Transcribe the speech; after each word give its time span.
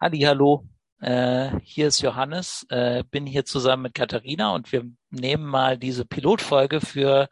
Hallo, 0.00 0.64
äh, 1.00 1.50
hier 1.64 1.88
ist 1.88 2.02
Johannes, 2.02 2.64
äh, 2.68 3.02
bin 3.10 3.26
hier 3.26 3.44
zusammen 3.44 3.82
mit 3.82 3.94
Katharina 3.94 4.54
und 4.54 4.70
wir 4.70 4.88
nehmen 5.10 5.44
mal 5.44 5.76
diese 5.76 6.04
Pilotfolge 6.04 6.80
für 6.80 7.28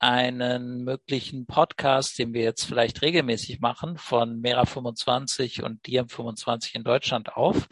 einen 0.00 0.82
möglichen 0.82 1.46
Podcast, 1.46 2.18
den 2.18 2.34
wir 2.34 2.42
jetzt 2.42 2.64
vielleicht 2.64 3.02
regelmäßig 3.02 3.60
machen, 3.60 3.98
von 3.98 4.42
Mera25 4.42 5.62
und 5.62 5.84
Diem25 5.84 6.74
in 6.74 6.82
Deutschland 6.82 7.36
auf. 7.36 7.68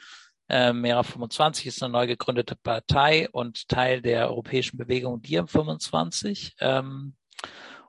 Äh, 0.46 0.70
Mera25 0.70 1.66
ist 1.66 1.82
eine 1.82 1.92
neu 1.92 2.06
gegründete 2.06 2.54
Partei 2.54 3.28
und 3.30 3.68
Teil 3.68 4.00
der 4.00 4.30
europäischen 4.30 4.76
Bewegung 4.76 5.22
Diem25. 5.22 6.52
Ähm, 6.60 7.16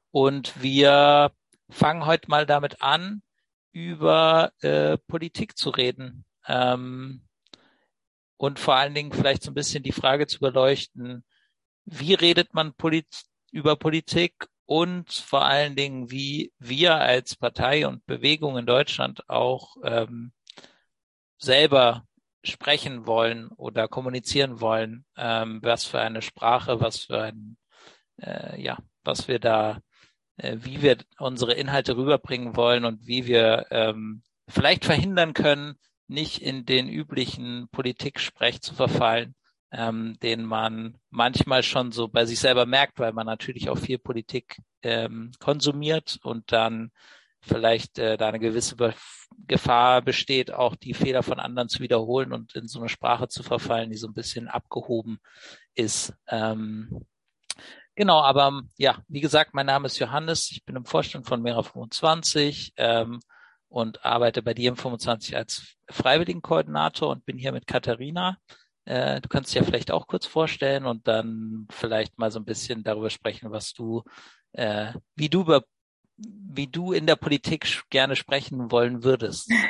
und 0.10 0.60
wir 0.60 1.32
fangen 1.70 2.08
heute 2.08 2.32
mal 2.32 2.48
damit 2.48 2.82
an, 2.82 3.22
über 3.74 4.54
äh, 4.62 4.98
Politik 4.98 5.56
zu 5.56 5.70
reden. 5.70 6.24
Ähm, 6.48 7.22
und 8.38 8.60
vor 8.60 8.76
allen 8.76 8.94
Dingen 8.94 9.12
vielleicht 9.12 9.44
so 9.44 9.52
ein 9.52 9.56
bisschen 9.56 9.84
die 9.84 9.92
Frage 9.92 10.28
zu 10.28 10.40
beleuchten, 10.40 11.24
wie 11.86 12.14
redet 12.14 12.54
man 12.54 12.74
Polit 12.74 13.08
über 13.52 13.76
Politik 13.76 14.48
und 14.66 15.12
vor 15.12 15.46
allen 15.46 15.76
Dingen, 15.76 16.12
wie 16.12 16.52
wir 16.60 16.96
als 16.96 17.36
Partei 17.36 17.88
und 17.88 18.06
Bewegung 18.06 18.58
in 18.58 18.66
Deutschland 18.66 19.28
auch 19.30 19.78
ähm, 19.84 20.34
selber 21.38 22.06
sprechen 22.44 23.08
wollen 23.08 23.48
oder 23.50 23.88
kommunizieren 23.88 24.60
wollen, 24.62 25.06
ähm, 25.18 25.60
was 25.64 25.86
für 25.86 26.00
eine 26.00 26.22
Sprache, 26.22 26.80
was 26.80 27.06
für 27.06 27.22
ein, 27.22 27.58
äh, 28.22 28.62
ja, 28.62 28.78
was 29.04 29.28
wir 29.28 29.40
da, 29.40 29.80
äh, 30.38 30.58
wie 30.60 30.82
wir 30.82 30.98
unsere 31.18 31.54
Inhalte 31.54 31.96
rüberbringen 31.96 32.56
wollen 32.56 32.86
und 32.86 33.08
wie 33.08 33.26
wir 33.26 33.68
ähm, 33.72 34.24
vielleicht 34.48 34.86
verhindern 34.86 35.34
können, 35.34 35.78
nicht 36.08 36.42
in 36.42 36.66
den 36.66 36.90
üblichen 36.90 37.68
Politiksprech 37.72 38.62
zu 38.62 38.74
verfallen, 38.74 39.36
ähm, 39.72 40.18
den 40.22 40.46
man 40.46 40.98
manchmal 41.10 41.64
schon 41.64 41.92
so 41.92 42.08
bei 42.08 42.26
sich 42.26 42.40
selber 42.40 42.66
merkt, 42.66 43.00
weil 43.00 43.14
man 43.14 43.26
natürlich 43.26 43.70
auch 43.70 43.78
viel 43.78 44.00
Politik 44.00 44.58
ähm, 44.82 45.32
konsumiert 45.40 46.20
und 46.24 46.52
dann 46.52 46.92
vielleicht 47.42 48.00
äh, 48.00 48.18
da 48.18 48.30
eine 48.30 48.40
gewisse 48.40 48.76
Be 48.76 48.94
Gefahr 49.46 50.02
besteht, 50.02 50.52
auch 50.52 50.76
die 50.76 50.94
Fehler 50.94 51.22
von 51.22 51.40
anderen 51.40 51.70
zu 51.70 51.80
wiederholen 51.80 52.34
und 52.34 52.56
in 52.56 52.68
so 52.68 52.80
eine 52.80 52.90
Sprache 52.90 53.28
zu 53.28 53.44
verfallen, 53.44 53.92
die 53.92 53.98
so 53.98 54.08
ein 54.08 54.14
bisschen 54.14 54.48
abgehoben 54.48 55.20
ist. 55.76 56.14
Ähm, 56.28 57.06
genau, 57.96 58.22
aber 58.22 58.64
ja, 58.78 59.04
wie 59.08 59.22
gesagt, 59.22 59.54
mein 59.54 59.68
Name 59.68 59.86
ist 59.86 60.00
Johannes, 60.00 60.50
ich 60.52 60.66
bin 60.66 60.76
im 60.76 60.86
Vorstand 60.86 61.28
von 61.28 61.42
Mera25. 61.44 62.74
Ähm, 62.78 63.20
und 63.70 64.06
arbeite 64.06 64.42
bei 64.42 64.54
dir 64.54 64.70
im 64.70 64.78
25 64.78 65.36
als 65.36 65.76
Freiwilligenkoordinator 65.90 67.10
und 67.10 67.26
bin 67.26 67.38
hier 67.38 67.52
mit 67.52 67.68
Katharina. 67.68 68.38
Äh, 68.86 69.22
du 69.22 69.30
kannst 69.30 69.50
dich 69.50 69.60
ja 69.60 69.64
vielleicht 69.64 69.92
auch 69.92 70.08
kurz 70.08 70.26
vorstellen 70.26 70.86
und 70.86 71.08
dann 71.08 71.68
vielleicht 71.70 72.18
mal 72.18 72.32
so 72.32 72.40
ein 72.40 72.46
bisschen 72.46 72.84
darüber 72.84 73.10
sprechen, 73.10 73.52
was 73.52 73.74
du, 73.74 74.04
äh, 74.54 74.94
wie 75.16 75.30
du 75.30 75.42
über, 75.42 75.64
wie 76.18 76.68
du 76.68 76.94
in 76.94 77.06
der 77.06 77.18
Politik 77.18 77.84
gerne 77.90 78.16
sprechen 78.16 78.72
wollen 78.72 79.04
würdest. 79.04 79.52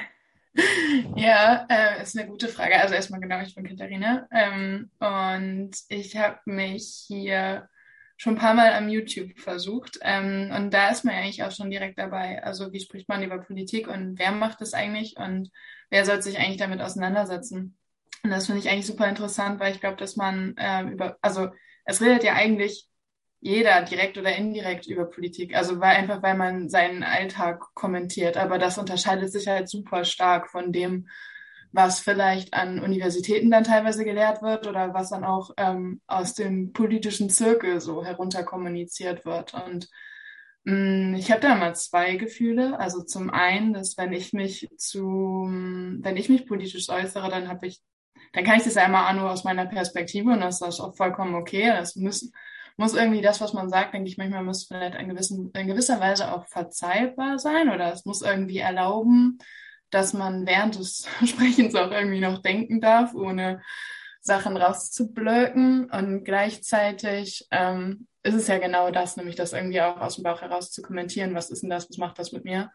Ja, 1.15 1.67
äh, 1.69 2.01
ist 2.01 2.17
eine 2.17 2.27
gute 2.27 2.47
Frage. 2.47 2.81
Also 2.81 2.95
erstmal 2.95 3.19
genau, 3.19 3.41
ich 3.41 3.53
bin 3.53 3.67
Katharina 3.67 4.27
ähm, 4.31 4.89
und 4.99 5.71
ich 5.87 6.17
habe 6.17 6.39
mich 6.45 7.05
hier 7.07 7.69
schon 8.17 8.33
ein 8.33 8.39
paar 8.39 8.55
Mal 8.55 8.73
am 8.73 8.89
YouTube 8.89 9.39
versucht. 9.39 9.99
Ähm, 10.01 10.51
und 10.55 10.73
da 10.73 10.89
ist 10.89 11.05
man 11.05 11.15
eigentlich 11.15 11.43
auch 11.43 11.51
schon 11.51 11.69
direkt 11.69 11.99
dabei. 11.99 12.43
Also 12.43 12.73
wie 12.73 12.79
spricht 12.79 13.07
man 13.07 13.23
über 13.23 13.37
Politik 13.37 13.87
und 13.87 14.17
wer 14.19 14.31
macht 14.31 14.59
das 14.59 14.73
eigentlich 14.73 15.15
und 15.17 15.51
wer 15.89 16.03
soll 16.03 16.21
sich 16.21 16.37
eigentlich 16.39 16.57
damit 16.57 16.81
auseinandersetzen? 16.81 17.77
Und 18.23 18.31
das 18.31 18.47
finde 18.47 18.59
ich 18.59 18.69
eigentlich 18.69 18.87
super 18.87 19.07
interessant, 19.07 19.59
weil 19.59 19.73
ich 19.73 19.79
glaube, 19.79 19.97
dass 19.97 20.15
man 20.15 20.55
äh, 20.57 20.83
über, 20.83 21.17
also 21.21 21.49
es 21.85 22.01
redet 22.01 22.23
ja 22.23 22.33
eigentlich 22.33 22.89
jeder 23.39 23.83
direkt 23.83 24.17
oder 24.17 24.35
indirekt 24.35 24.87
über 24.87 25.05
Politik. 25.05 25.55
Also 25.55 25.79
weil 25.79 25.95
einfach, 25.95 26.23
weil 26.23 26.35
man 26.35 26.69
seinen 26.69 27.03
Alltag 27.03 27.61
kommentiert. 27.75 28.35
Aber 28.35 28.57
das 28.57 28.79
unterscheidet 28.79 29.31
sich 29.31 29.47
halt 29.47 29.69
super 29.69 30.03
stark 30.05 30.49
von 30.49 30.71
dem, 30.73 31.07
was 31.71 31.99
vielleicht 31.99 32.53
an 32.53 32.79
Universitäten 32.79 33.51
dann 33.51 33.63
teilweise 33.63 34.05
gelehrt 34.05 34.41
wird 34.41 34.67
oder 34.67 34.93
was 34.93 35.09
dann 35.09 35.23
auch 35.23 35.51
ähm, 35.57 36.01
aus 36.07 36.33
dem 36.33 36.73
politischen 36.73 37.29
Zirkel 37.29 37.81
so 37.81 38.03
herunter 38.03 38.43
kommuniziert 38.43 39.25
wird. 39.25 39.53
Und 39.53 39.89
mh, 40.63 40.73
mm, 41.11 41.15
ich 41.15 41.31
habe 41.31 41.41
da 41.41 41.55
mal 41.55 41.75
zwei 41.75 42.15
Gefühle. 42.15 42.79
Also 42.79 43.03
zum 43.03 43.29
einen, 43.29 43.73
dass 43.73 43.97
wenn 43.97 44.13
ich 44.13 44.33
mich 44.33 44.67
zu, 44.77 45.01
wenn 45.01 46.17
ich 46.17 46.29
mich 46.29 46.47
politisch 46.47 46.89
äußere, 46.89 47.29
dann 47.29 47.47
habe 47.47 47.67
ich, 47.67 47.81
dann 48.33 48.43
kann 48.43 48.57
ich 48.57 48.63
das 48.63 48.75
ja 48.75 48.85
immer 48.85 49.11
nur 49.13 49.31
aus 49.31 49.43
meiner 49.43 49.65
Perspektive 49.65 50.31
und 50.31 50.41
das 50.41 50.61
ist 50.61 50.79
auch 50.79 50.95
vollkommen 50.95 51.35
okay. 51.35 51.67
Das 51.67 51.95
muss, 51.95 52.31
muss 52.77 52.93
irgendwie 52.93 53.21
das, 53.21 53.41
was 53.41 53.53
man 53.53 53.69
sagt, 53.69 53.93
denke 53.93 54.09
ich 54.09 54.17
manchmal, 54.17 54.43
muss 54.43 54.67
vielleicht 54.67 54.95
in, 54.95 55.09
gewissen, 55.09 55.51
in 55.53 55.67
gewisser 55.67 55.99
Weise 55.99 56.31
auch 56.33 56.47
verzeihbar 56.47 57.39
sein 57.39 57.69
oder 57.69 57.91
es 57.91 58.05
muss 58.05 58.21
irgendwie 58.21 58.59
erlauben, 58.59 59.39
dass 59.89 60.13
man 60.13 60.45
während 60.45 60.75
des 60.77 61.07
Sprechens 61.25 61.75
auch 61.75 61.91
irgendwie 61.91 62.19
noch 62.19 62.41
denken 62.41 62.81
darf, 62.81 63.13
ohne 63.13 63.61
Sachen 64.21 64.57
rauszublöken. 64.57 65.89
Und 65.89 66.23
gleichzeitig 66.23 67.47
ähm, 67.51 68.07
ist 68.23 68.35
es 68.35 68.47
ja 68.47 68.57
genau 68.57 68.91
das, 68.91 69.17
nämlich 69.17 69.35
das 69.35 69.53
irgendwie 69.53 69.81
auch 69.81 69.99
aus 70.01 70.15
dem 70.15 70.23
Bauch 70.23 70.41
heraus 70.41 70.71
zu 70.71 70.81
kommentieren, 70.81 71.33
was 71.33 71.49
ist 71.49 71.63
denn 71.63 71.69
das, 71.69 71.89
was 71.89 71.97
macht 71.97 72.19
das 72.19 72.31
mit 72.31 72.43
mir. 72.43 72.71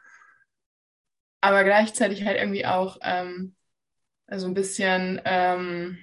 Aber 1.41 1.65
gleichzeitig 1.65 2.25
halt 2.25 2.39
irgendwie 2.39 2.67
auch 2.67 2.99
ähm, 3.03 3.55
also 4.27 4.47
ein 4.47 4.55
bisschen 4.55 5.21
ähm, 5.25 5.99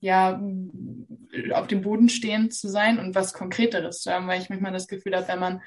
ja 0.00 0.40
auf 1.52 1.66
dem 1.66 1.82
Boden 1.82 2.08
stehend 2.08 2.54
zu 2.54 2.68
sein 2.68 2.98
und 2.98 3.14
was 3.14 3.32
Konkreteres 3.32 4.00
zu 4.00 4.12
haben, 4.12 4.28
weil 4.28 4.40
ich 4.40 4.50
manchmal 4.50 4.72
das 4.72 4.86
Gefühl 4.86 5.16
habe, 5.16 5.26
wenn 5.28 5.40
man 5.40 5.62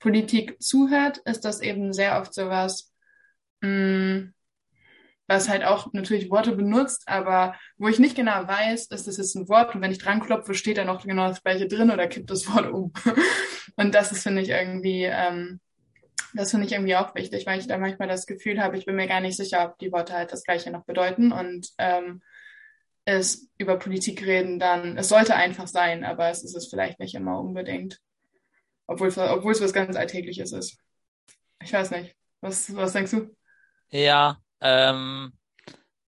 Politik 0.00 0.60
zuhört, 0.60 1.18
ist 1.18 1.44
das 1.44 1.60
eben 1.60 1.92
sehr 1.92 2.20
oft 2.20 2.34
sowas, 2.34 2.93
Mm, 3.64 4.34
was 5.26 5.48
halt 5.48 5.64
auch 5.64 5.92
natürlich 5.92 6.30
Worte 6.30 6.52
benutzt, 6.54 7.04
aber 7.06 7.54
wo 7.78 7.88
ich 7.88 7.98
nicht 7.98 8.14
genau 8.14 8.46
weiß, 8.46 8.86
ist 8.88 9.06
das 9.06 9.16
jetzt 9.16 9.34
ein 9.36 9.48
Wort 9.48 9.74
und 9.74 9.80
wenn 9.80 9.90
ich 9.90 9.98
dran 9.98 10.20
klopfe, 10.20 10.54
steht 10.54 10.76
da 10.76 10.84
noch 10.84 11.04
genau 11.06 11.28
das 11.28 11.42
gleiche 11.42 11.66
drin 11.66 11.90
oder 11.90 12.06
kippt 12.08 12.30
das 12.30 12.46
Wort 12.52 12.70
um. 12.70 12.92
Und 13.76 13.92
das 13.92 14.12
ist, 14.12 14.22
finde 14.22 14.40
ich, 14.40 14.50
irgendwie, 14.50 15.02
ähm, 15.02 15.60
das 16.32 16.52
finde 16.52 16.66
ich 16.66 16.72
irgendwie 16.72 16.94
auch 16.94 17.12
wichtig, 17.16 17.44
weil 17.44 17.58
ich 17.58 17.66
da 17.66 17.76
manchmal 17.76 18.06
das 18.06 18.26
Gefühl 18.26 18.62
habe, 18.62 18.76
ich 18.78 18.86
bin 18.86 18.94
mir 18.94 19.08
gar 19.08 19.20
nicht 19.20 19.36
sicher, 19.36 19.68
ob 19.68 19.78
die 19.78 19.90
Worte 19.90 20.12
halt 20.12 20.30
das 20.30 20.44
gleiche 20.44 20.70
noch 20.70 20.84
bedeuten 20.84 21.32
und 21.32 21.70
ähm, 21.78 22.22
es 23.04 23.48
über 23.58 23.76
Politik 23.76 24.24
reden 24.24 24.60
dann, 24.60 24.96
es 24.96 25.08
sollte 25.08 25.34
einfach 25.34 25.66
sein, 25.66 26.04
aber 26.04 26.28
es 26.28 26.44
ist 26.44 26.54
es 26.54 26.68
vielleicht 26.68 27.00
nicht 27.00 27.16
immer 27.16 27.40
unbedingt. 27.40 28.00
Obwohl, 28.86 29.08
obwohl 29.08 29.52
es 29.52 29.60
was 29.60 29.72
ganz 29.72 29.96
Alltägliches 29.96 30.52
ist. 30.52 30.78
Ich 31.60 31.72
weiß 31.72 31.90
nicht. 31.90 32.14
Was, 32.40 32.74
was 32.76 32.92
denkst 32.92 33.10
du? 33.10 33.34
Ja, 33.94 34.38
ähm, 34.60 35.32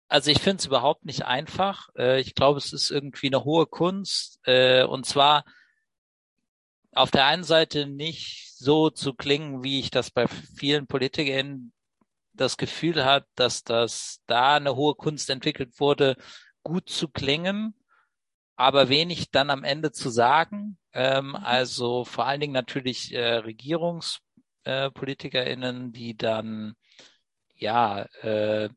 also 0.08 0.30
ich 0.32 0.41
finde 0.41 0.56
es 0.58 0.66
überhaupt 0.66 1.04
nicht 1.04 1.24
einfach. 1.24 1.88
Äh, 1.97 2.20
ich 2.20 2.34
glaube, 2.34 2.58
es 2.58 2.72
ist 2.72 2.91
irgendwie 2.91 3.28
eine 3.28 3.44
hohe 3.44 3.66
Kunst. 3.66 4.41
Äh, 4.44 4.82
und 4.82 5.06
zwar 5.06 5.44
auf 6.92 7.12
der 7.12 7.26
einen 7.26 7.44
Seite 7.44 7.86
nicht 7.86 8.56
so 8.56 8.91
zu 8.91 9.14
klingen, 9.14 9.62
wie 9.62 9.78
ich 9.78 9.92
das 9.92 10.10
bei 10.10 10.26
vielen 10.26 10.88
Politikern 10.88 11.72
das 12.32 12.56
Gefühl 12.56 13.04
hat, 13.04 13.24
dass 13.36 13.62
das 13.62 14.20
da 14.26 14.56
eine 14.56 14.74
hohe 14.74 14.97
Kunst 14.97 15.30
entwickelt 15.30 15.78
wurde, 15.78 16.16
gut 16.64 16.91
zu 16.91 17.06
klingen, 17.06 17.72
aber 18.56 18.88
wenig 18.88 19.30
dann 19.30 19.48
am 19.48 19.62
Ende 19.62 19.92
zu 19.92 20.10
sagen. 20.10 20.76
Ähm, 20.92 21.36
also 21.36 22.04
vor 22.04 22.26
allen 22.26 22.41
Dingen 22.41 22.53
natürlich 22.53 23.14
äh, 23.14 23.36
RegierungspolitikerInnen, 23.36 25.91
äh, 25.91 25.92
die 25.92 26.16
dann 26.16 26.74
ja, 27.56 28.03
äh, 28.22 28.68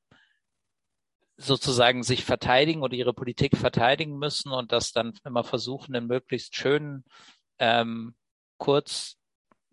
sozusagen 1.37 2.03
sich 2.03 2.25
verteidigen 2.25 2.81
oder 2.81 2.93
ihre 2.93 3.13
Politik 3.13 3.55
verteidigen 3.55 4.17
müssen 4.17 4.51
und 4.51 4.71
das 4.71 4.91
dann 4.91 5.13
immer 5.23 5.43
versuchen, 5.43 5.95
in 5.95 6.07
möglichst 6.07 6.55
schönen, 6.55 7.05
ähm, 7.59 8.15
kurz, 8.57 9.17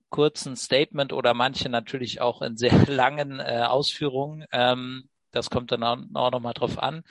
kurzen 0.09 0.55
Statement 0.55 1.13
oder 1.13 1.35
manche 1.35 1.69
natürlich 1.69 2.21
auch 2.21 2.41
in 2.43 2.57
sehr 2.57 2.71
langen 2.87 3.41
äh, 3.41 3.65
Ausführungen, 3.67 4.45
ähm, 4.53 5.09
das 5.33 5.51
kommt 5.51 5.73
dann 5.73 5.83
auch, 5.83 5.99
auch 6.15 6.31
nochmal 6.31 6.55
drauf 6.55 6.79
an, 6.79 7.03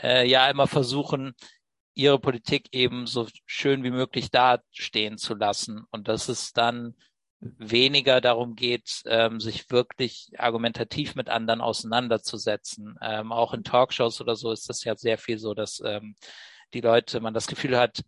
äh, 0.00 0.28
ja 0.28 0.48
immer 0.50 0.66
versuchen, 0.66 1.34
ihre 1.94 2.18
Politik 2.18 2.68
eben 2.72 3.06
so 3.06 3.26
schön 3.46 3.84
wie 3.84 3.90
möglich 3.90 4.30
dastehen 4.30 5.16
zu 5.16 5.34
lassen. 5.34 5.84
Und 5.90 6.08
das 6.08 6.28
ist 6.28 6.56
dann 6.56 6.94
weniger 7.58 8.20
darum 8.20 8.54
geht, 8.54 9.02
ähm, 9.06 9.40
sich 9.40 9.70
wirklich 9.70 10.30
argumentativ 10.38 11.14
mit 11.14 11.28
anderen 11.28 11.60
auseinanderzusetzen. 11.60 12.96
Ähm, 13.02 13.32
auch 13.32 13.52
in 13.54 13.64
Talkshows 13.64 14.20
oder 14.20 14.36
so 14.36 14.52
ist 14.52 14.68
das 14.68 14.84
ja 14.84 14.96
sehr 14.96 15.18
viel 15.18 15.38
so, 15.38 15.54
dass 15.54 15.82
ähm, 15.84 16.16
die 16.72 16.80
Leute, 16.80 17.20
man 17.20 17.34
das 17.34 17.46
Gefühl 17.46 17.78
hat, 17.78 18.02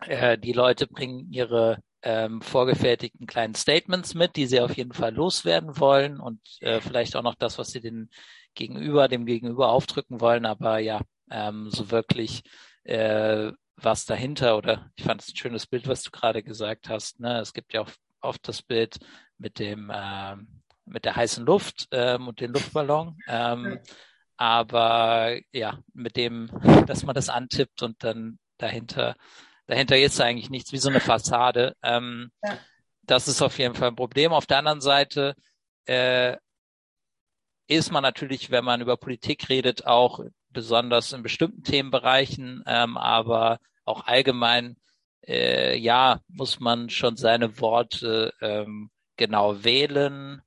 äh, 0.00 0.38
die 0.38 0.52
Leute 0.52 0.86
bringen 0.86 1.30
ihre 1.32 1.78
ähm, 2.02 2.42
vorgefertigten 2.42 3.26
kleinen 3.26 3.54
Statements 3.54 4.14
mit, 4.14 4.36
die 4.36 4.46
sie 4.46 4.60
auf 4.60 4.76
jeden 4.76 4.92
Fall 4.92 5.14
loswerden 5.14 5.78
wollen 5.78 6.20
und 6.20 6.40
äh, 6.60 6.80
vielleicht 6.80 7.16
auch 7.16 7.22
noch 7.22 7.36
das, 7.36 7.58
was 7.58 7.68
sie 7.68 7.80
den 7.80 8.10
Gegenüber, 8.54 9.08
dem 9.08 9.24
Gegenüber 9.24 9.70
aufdrücken 9.70 10.20
wollen. 10.20 10.44
Aber 10.44 10.78
ja, 10.78 11.00
ähm, 11.30 11.70
so 11.70 11.90
wirklich 11.90 12.42
äh, 12.84 13.52
was 13.76 14.04
dahinter 14.04 14.56
oder 14.56 14.90
ich 14.96 15.04
fand 15.04 15.22
es 15.22 15.28
ein 15.28 15.36
schönes 15.36 15.66
Bild, 15.66 15.88
was 15.88 16.02
du 16.02 16.10
gerade 16.10 16.42
gesagt 16.42 16.88
hast. 16.88 17.20
Ne? 17.20 17.40
Es 17.40 17.52
gibt 17.52 17.72
ja 17.72 17.82
auch 17.82 17.90
oft 18.22 18.46
das 18.48 18.62
Bild 18.62 18.98
mit 19.38 19.58
dem 19.58 19.90
äh, 19.90 20.36
mit 20.84 21.04
der 21.04 21.16
heißen 21.16 21.44
Luft 21.44 21.88
ähm, 21.90 22.28
und 22.28 22.40
den 22.40 22.52
Luftballon. 22.52 23.16
Ähm, 23.28 23.78
aber 24.36 25.38
ja, 25.52 25.78
mit 25.94 26.16
dem, 26.16 26.50
dass 26.86 27.04
man 27.04 27.14
das 27.14 27.28
antippt 27.28 27.82
und 27.82 28.02
dann 28.02 28.38
dahinter, 28.58 29.16
dahinter 29.66 29.98
ist 29.98 30.20
eigentlich 30.20 30.50
nichts 30.50 30.72
wie 30.72 30.78
so 30.78 30.88
eine 30.88 31.00
Fassade. 31.00 31.76
Ähm, 31.82 32.30
ja. 32.42 32.58
Das 33.02 33.28
ist 33.28 33.42
auf 33.42 33.58
jeden 33.58 33.74
Fall 33.74 33.88
ein 33.88 33.96
Problem. 33.96 34.32
Auf 34.32 34.46
der 34.46 34.58
anderen 34.58 34.80
Seite 34.80 35.34
äh, 35.86 36.36
ist 37.66 37.90
man 37.90 38.02
natürlich, 38.02 38.50
wenn 38.50 38.64
man 38.64 38.80
über 38.80 38.96
Politik 38.96 39.48
redet, 39.48 39.86
auch 39.86 40.20
besonders 40.50 41.12
in 41.12 41.22
bestimmten 41.22 41.62
Themenbereichen, 41.62 42.62
ähm, 42.66 42.96
aber 42.96 43.58
auch 43.84 44.06
allgemein, 44.06 44.76
äh, 45.26 45.76
ja, 45.76 46.20
muss 46.28 46.60
man 46.60 46.90
schon 46.90 47.16
seine 47.16 47.60
Worte 47.60 48.32
ähm, 48.40 48.90
genau 49.16 49.64
wählen. 49.64 50.42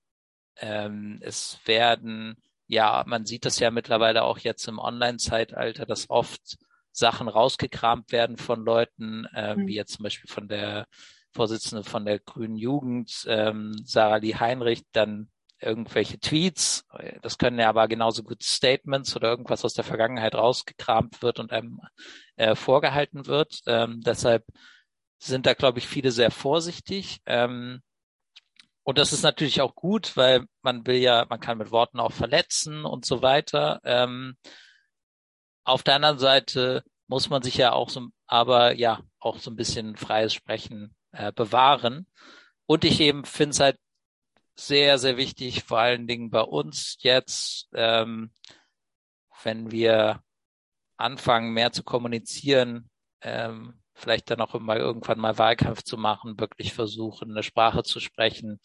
Ähm, 0.58 1.20
es 1.22 1.60
werden, 1.66 2.38
ja, 2.68 3.04
man 3.08 3.26
sieht 3.26 3.46
das 3.46 3.60
ja 3.60 3.72
mittlerweile 3.72 4.24
auch 4.24 4.40
jetzt 4.40 4.68
im 4.68 4.80
Online-Zeitalter, 4.80 5.86
dass 5.86 6.10
oft 6.10 6.58
Sachen 6.92 7.28
rausgekramt 7.28 8.12
werden 8.12 8.38
von 8.38 8.64
Leuten, 8.64 9.28
ähm, 9.36 9.62
mhm. 9.62 9.68
wie 9.68 9.76
jetzt 9.76 9.94
zum 9.94 10.04
Beispiel 10.04 10.30
von 10.30 10.48
der 10.48 10.88
Vorsitzende 11.32 11.84
von 11.84 12.06
der 12.06 12.20
Grünen 12.20 12.56
Jugend, 12.56 13.26
ähm, 13.28 13.76
Sarah 13.84 14.18
Lee 14.18 14.36
Heinrich, 14.36 14.84
dann 14.94 15.30
irgendwelche 15.60 16.20
Tweets. 16.20 16.86
Das 17.22 17.38
können 17.38 17.60
ja 17.60 17.70
aber 17.70 17.88
genauso 17.88 18.24
gut 18.24 18.44
Statements 18.44 19.16
oder 19.16 19.30
irgendwas 19.30 19.64
aus 19.66 19.74
der 19.74 19.84
Vergangenheit 19.84 20.36
rausgekramt 20.36 21.22
wird 21.22 21.40
und 21.40 21.52
einem 21.52 21.80
äh, 22.36 22.56
vorgehalten 22.56 23.26
wird. 23.26 23.62
Ähm, 23.66 24.02
deshalb 24.02 24.46
sind 25.18 25.46
da, 25.46 25.54
glaube 25.54 25.80
ich, 25.80 25.88
viele 25.88 26.12
sehr 26.12 26.32
vorsichtig. 26.32 27.20
Ähm, 27.26 27.82
und 28.84 28.98
das 29.00 29.14
ist 29.14 29.24
natürlich 29.24 29.62
auch 29.62 29.74
gut, 29.74 30.16
weil 30.16 30.46
man 30.62 30.86
will 30.86 30.98
ja, 30.98 31.26
man 31.30 31.40
kann 31.40 31.58
mit 31.58 31.72
Worten 31.72 32.00
auch 32.00 32.12
verletzen 32.12 32.86
und 32.86 33.06
so 33.06 33.22
weiter. 33.22 33.80
Ähm, 33.84 34.38
auf 35.64 35.82
der 35.82 35.96
anderen 35.96 36.20
Seite 36.20 36.84
muss 37.08 37.30
man 37.30 37.42
sich 37.42 37.58
ja 37.58 37.72
auch 37.72 37.90
so, 37.90 38.08
aber 38.28 38.74
ja, 38.74 39.02
auch 39.20 39.40
so 39.40 39.50
ein 39.50 39.56
bisschen 39.56 39.96
freies 39.96 40.34
Sprechen 40.34 40.96
äh, 41.12 41.32
bewahren. 41.32 42.08
Und 42.68 42.86
ich 42.86 43.00
eben 43.00 43.26
finde 43.26 43.52
es 43.52 43.60
halt 43.60 43.78
sehr, 44.56 44.98
sehr 44.98 45.18
wichtig, 45.18 45.64
vor 45.64 45.80
allen 45.80 46.08
Dingen 46.08 46.30
bei 46.30 46.42
uns 46.42 46.98
jetzt, 47.00 47.68
ähm, 47.74 48.32
wenn 49.44 49.72
wir 49.72 50.22
anfangen, 50.98 51.54
mehr 51.54 51.72
zu 51.72 51.84
kommunizieren, 51.84 52.90
ähm, 53.22 53.82
vielleicht 53.94 54.30
dann 54.30 54.42
auch 54.42 54.58
mal 54.60 54.78
irgendwann 54.78 55.20
mal 55.20 55.38
Wahlkampf 55.38 55.84
zu 55.84 55.98
machen, 55.98 56.40
wirklich 56.40 56.74
versuchen, 56.74 57.32
eine 57.32 57.44
Sprache 57.44 57.84
zu 57.84 58.00
sprechen, 58.00 58.60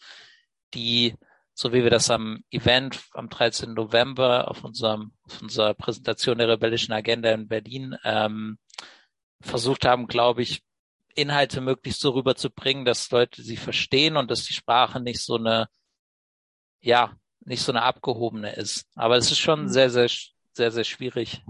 die, 0.73 1.15
so 1.53 1.73
wie 1.73 1.83
wir 1.83 1.89
das 1.89 2.09
am 2.09 2.43
Event 2.51 3.01
am 3.13 3.29
13. 3.29 3.73
November 3.73 4.49
auf 4.49 4.63
unserem, 4.63 5.13
auf 5.23 5.41
unserer 5.41 5.73
Präsentation 5.73 6.37
der 6.37 6.49
rebellischen 6.49 6.93
Agenda 6.93 7.31
in 7.31 7.47
Berlin 7.47 7.97
ähm, 8.03 8.57
versucht 9.41 9.85
haben, 9.85 10.07
glaube 10.07 10.41
ich, 10.41 10.61
Inhalte 11.15 11.59
möglichst 11.59 11.99
so 11.99 12.11
rüberzubringen, 12.11 12.85
dass 12.85 13.11
Leute 13.11 13.41
sie 13.41 13.57
verstehen 13.57 14.15
und 14.15 14.31
dass 14.31 14.45
die 14.45 14.53
Sprache 14.53 15.01
nicht 15.01 15.21
so 15.21 15.35
eine 15.35 15.67
ja, 16.81 17.13
nicht 17.45 17.63
so 17.63 17.71
eine 17.71 17.83
abgehobene 17.83 18.53
ist. 18.53 18.85
Aber 18.95 19.17
es 19.17 19.31
ist 19.31 19.39
schon 19.39 19.63
mhm. 19.63 19.69
sehr, 19.69 19.89
sehr, 19.89 20.09
sehr, 20.53 20.71
sehr 20.71 20.83
schwierig. 20.83 21.43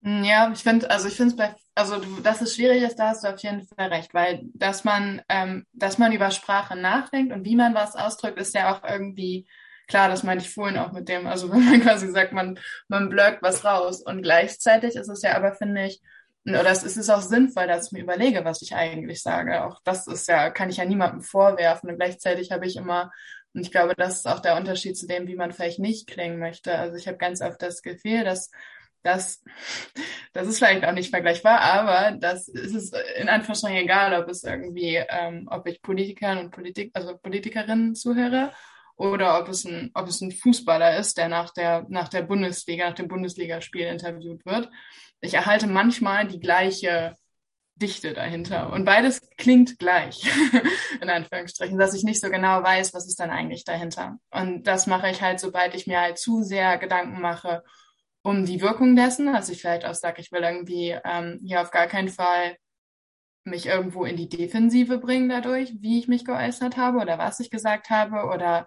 Mm, 0.00 0.24
ja, 0.24 0.50
ich 0.52 0.60
finde, 0.60 0.90
also 0.90 1.08
ich 1.08 1.14
finde 1.14 1.30
es 1.32 1.36
bei, 1.36 1.54
also 1.74 2.00
dass 2.22 2.40
es 2.40 2.54
schwierig 2.54 2.82
ist, 2.82 2.96
da 2.96 3.08
hast 3.08 3.24
du 3.24 3.28
auf 3.28 3.42
jeden 3.42 3.66
Fall 3.66 3.88
recht, 3.88 4.14
weil 4.14 4.42
dass 4.54 4.84
man, 4.84 5.22
ähm, 5.28 5.66
dass 5.72 5.98
man 5.98 6.12
über 6.12 6.30
Sprache 6.30 6.76
nachdenkt 6.76 7.32
und 7.32 7.44
wie 7.44 7.56
man 7.56 7.74
was 7.74 7.96
ausdrückt, 7.96 8.38
ist 8.38 8.54
ja 8.54 8.72
auch 8.72 8.88
irgendwie 8.88 9.46
klar, 9.88 10.08
das 10.08 10.22
meinte 10.22 10.44
ich 10.44 10.52
vorhin 10.52 10.78
auch 10.78 10.92
mit 10.92 11.08
dem, 11.08 11.26
also 11.26 11.50
wenn 11.52 11.64
man 11.64 11.80
quasi 11.80 12.10
sagt, 12.10 12.32
man, 12.32 12.58
man 12.88 13.08
blöckt 13.08 13.42
was 13.42 13.64
raus 13.64 14.02
und 14.02 14.22
gleichzeitig 14.22 14.96
ist 14.96 15.08
es 15.08 15.22
ja 15.22 15.36
aber, 15.36 15.54
finde 15.54 15.86
ich, 15.86 16.00
oder 16.46 16.70
es 16.70 16.82
ist 16.82 17.10
auch 17.10 17.20
sinnvoll, 17.20 17.66
dass 17.66 17.86
ich 17.86 17.92
mir 17.92 18.02
überlege, 18.02 18.44
was 18.44 18.62
ich 18.62 18.74
eigentlich 18.74 19.22
sage. 19.22 19.64
Auch 19.64 19.80
das 19.84 20.06
ist 20.06 20.28
ja, 20.28 20.50
kann 20.50 20.70
ich 20.70 20.78
ja 20.78 20.84
niemandem 20.84 21.20
vorwerfen. 21.20 21.90
Und 21.90 21.96
gleichzeitig 21.96 22.52
habe 22.52 22.66
ich 22.66 22.76
immer 22.76 23.12
und 23.54 23.62
ich 23.62 23.70
glaube, 23.70 23.94
das 23.96 24.18
ist 24.18 24.26
auch 24.26 24.40
der 24.40 24.56
Unterschied 24.56 24.96
zu 24.96 25.06
dem, 25.06 25.26
wie 25.26 25.36
man 25.36 25.52
vielleicht 25.52 25.78
nicht 25.78 26.06
klingen 26.06 26.38
möchte. 26.38 26.76
Also 26.76 26.96
ich 26.96 27.08
habe 27.08 27.18
ganz 27.18 27.40
oft 27.40 27.60
das 27.60 27.82
Gefühl, 27.82 28.24
dass 28.24 28.50
das, 29.02 29.42
das 30.32 30.48
ist 30.48 30.58
vielleicht 30.58 30.84
auch 30.84 30.92
nicht 30.92 31.10
vergleichbar, 31.10 31.60
aber 31.60 32.16
das 32.18 32.48
ist 32.48 32.74
es 32.74 32.92
in 33.18 33.28
Anführungsstrichen 33.28 33.78
egal, 33.78 34.20
ob 34.20 34.28
es 34.28 34.44
irgendwie, 34.44 34.96
ähm, 34.96 35.48
ob 35.50 35.66
ich 35.66 35.82
Politikern 35.82 36.38
und 36.38 36.50
Politik, 36.50 36.90
also 36.94 37.16
Politikerinnen 37.16 37.94
zuhöre 37.94 38.52
oder 38.96 39.40
ob 39.40 39.48
es 39.48 39.64
ein, 39.64 39.90
ob 39.94 40.08
es 40.08 40.20
ein 40.20 40.32
Fußballer 40.32 40.98
ist, 40.98 41.16
der 41.18 41.28
nach 41.28 41.52
der, 41.52 41.86
nach 41.88 42.08
der 42.08 42.22
Bundesliga, 42.22 42.88
nach 42.88 42.96
dem 42.96 43.08
Bundesligaspiel 43.08 43.86
interviewt 43.86 44.44
wird. 44.44 44.68
Ich 45.20 45.34
erhalte 45.34 45.66
manchmal 45.66 46.26
die 46.26 46.40
gleiche 46.40 47.16
Dichte 47.78 48.12
dahinter. 48.12 48.72
Und 48.72 48.84
beides 48.84 49.20
klingt 49.36 49.78
gleich, 49.78 50.24
in 51.00 51.10
Anführungsstrichen, 51.10 51.78
dass 51.78 51.94
ich 51.94 52.04
nicht 52.04 52.20
so 52.20 52.30
genau 52.30 52.62
weiß, 52.62 52.94
was 52.94 53.06
ist 53.06 53.20
dann 53.20 53.30
eigentlich 53.30 53.64
dahinter. 53.64 54.18
Und 54.30 54.66
das 54.66 54.86
mache 54.86 55.10
ich 55.10 55.22
halt, 55.22 55.40
sobald 55.40 55.74
ich 55.74 55.86
mir 55.86 56.00
halt 56.00 56.18
zu 56.18 56.42
sehr 56.42 56.78
Gedanken 56.78 57.20
mache 57.20 57.62
um 58.22 58.44
die 58.44 58.60
Wirkung 58.60 58.94
dessen. 58.96 59.28
Also 59.28 59.52
ich 59.52 59.60
vielleicht 59.60 59.84
auch 59.84 59.94
sage, 59.94 60.20
ich 60.20 60.32
will 60.32 60.42
irgendwie 60.42 60.96
ähm, 61.04 61.40
hier 61.44 61.62
auf 61.62 61.70
gar 61.70 61.86
keinen 61.86 62.08
Fall 62.08 62.56
mich 63.44 63.66
irgendwo 63.66 64.04
in 64.04 64.16
die 64.16 64.28
Defensive 64.28 64.98
bringen 64.98 65.28
dadurch, 65.28 65.72
wie 65.80 65.98
ich 65.98 66.08
mich 66.08 66.24
geäußert 66.24 66.76
habe 66.76 66.98
oder 66.98 67.18
was 67.18 67.40
ich 67.40 67.50
gesagt 67.50 67.88
habe 67.90 68.28
oder 68.28 68.66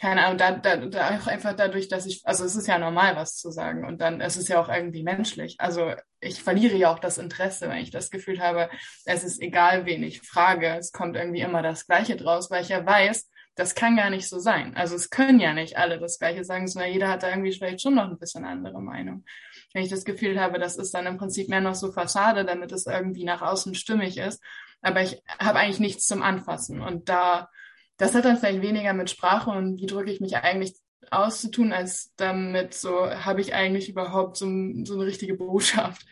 keine 0.00 0.24
Ahnung, 0.24 0.38
da, 0.38 0.52
da, 0.52 0.76
da 0.76 1.18
auch 1.18 1.26
einfach 1.26 1.54
dadurch, 1.54 1.88
dass 1.88 2.06
ich, 2.06 2.22
also 2.24 2.44
es 2.44 2.56
ist 2.56 2.68
ja 2.68 2.78
normal, 2.78 3.16
was 3.16 3.36
zu 3.36 3.50
sagen 3.50 3.84
und 3.84 4.00
dann 4.00 4.20
es 4.20 4.36
ist 4.36 4.48
ja 4.48 4.60
auch 4.60 4.68
irgendwie 4.68 5.02
menschlich. 5.02 5.56
Also 5.58 5.92
ich 6.20 6.42
verliere 6.42 6.76
ja 6.76 6.92
auch 6.92 6.98
das 6.98 7.18
Interesse, 7.18 7.68
wenn 7.68 7.78
ich 7.78 7.90
das 7.90 8.10
Gefühl 8.10 8.40
habe, 8.40 8.70
es 9.04 9.24
ist 9.24 9.40
egal, 9.40 9.86
wen 9.86 10.02
ich 10.02 10.22
frage, 10.22 10.76
es 10.76 10.92
kommt 10.92 11.16
irgendwie 11.16 11.40
immer 11.40 11.62
das 11.62 11.86
Gleiche 11.86 12.16
draus, 12.16 12.50
weil 12.50 12.62
ich 12.62 12.68
ja 12.68 12.84
weiß, 12.84 13.28
das 13.54 13.74
kann 13.74 13.96
gar 13.96 14.08
nicht 14.08 14.28
so 14.28 14.38
sein. 14.38 14.76
Also 14.76 14.94
es 14.94 15.10
können 15.10 15.40
ja 15.40 15.52
nicht 15.52 15.76
alle 15.76 15.98
das 15.98 16.18
Gleiche 16.20 16.44
sagen, 16.44 16.68
sondern 16.68 16.92
jeder 16.92 17.08
hat 17.08 17.24
da 17.24 17.30
irgendwie 17.30 17.52
vielleicht 17.52 17.82
schon 17.82 17.96
noch 17.96 18.08
ein 18.08 18.18
bisschen 18.18 18.44
andere 18.44 18.80
Meinung. 18.80 19.24
Wenn 19.72 19.82
ich 19.82 19.90
das 19.90 20.04
Gefühl 20.04 20.40
habe, 20.40 20.60
das 20.60 20.76
ist 20.76 20.94
dann 20.94 21.06
im 21.06 21.18
Prinzip 21.18 21.48
mehr 21.48 21.60
noch 21.60 21.74
so 21.74 21.90
Fassade, 21.90 22.44
damit 22.44 22.70
es 22.70 22.86
irgendwie 22.86 23.24
nach 23.24 23.42
außen 23.42 23.74
stimmig 23.74 24.16
ist, 24.16 24.40
aber 24.80 25.02
ich 25.02 25.20
habe 25.40 25.58
eigentlich 25.58 25.80
nichts 25.80 26.06
zum 26.06 26.22
Anfassen 26.22 26.80
und 26.80 27.08
da 27.08 27.48
das 27.98 28.14
hat 28.14 28.24
dann 28.24 28.38
vielleicht 28.38 28.62
weniger 28.62 28.94
mit 28.94 29.10
Sprache 29.10 29.50
und 29.50 29.76
wie 29.78 29.86
drücke 29.86 30.10
ich 30.10 30.20
mich 30.20 30.36
eigentlich 30.36 30.74
auszutun, 31.10 31.72
als 31.72 32.12
damit 32.16 32.74
so, 32.74 33.10
habe 33.10 33.40
ich 33.40 33.54
eigentlich 33.54 33.88
überhaupt 33.88 34.36
so, 34.36 34.46
so 34.84 34.94
eine 34.94 35.06
richtige 35.06 35.34
Botschaft. 35.34 36.06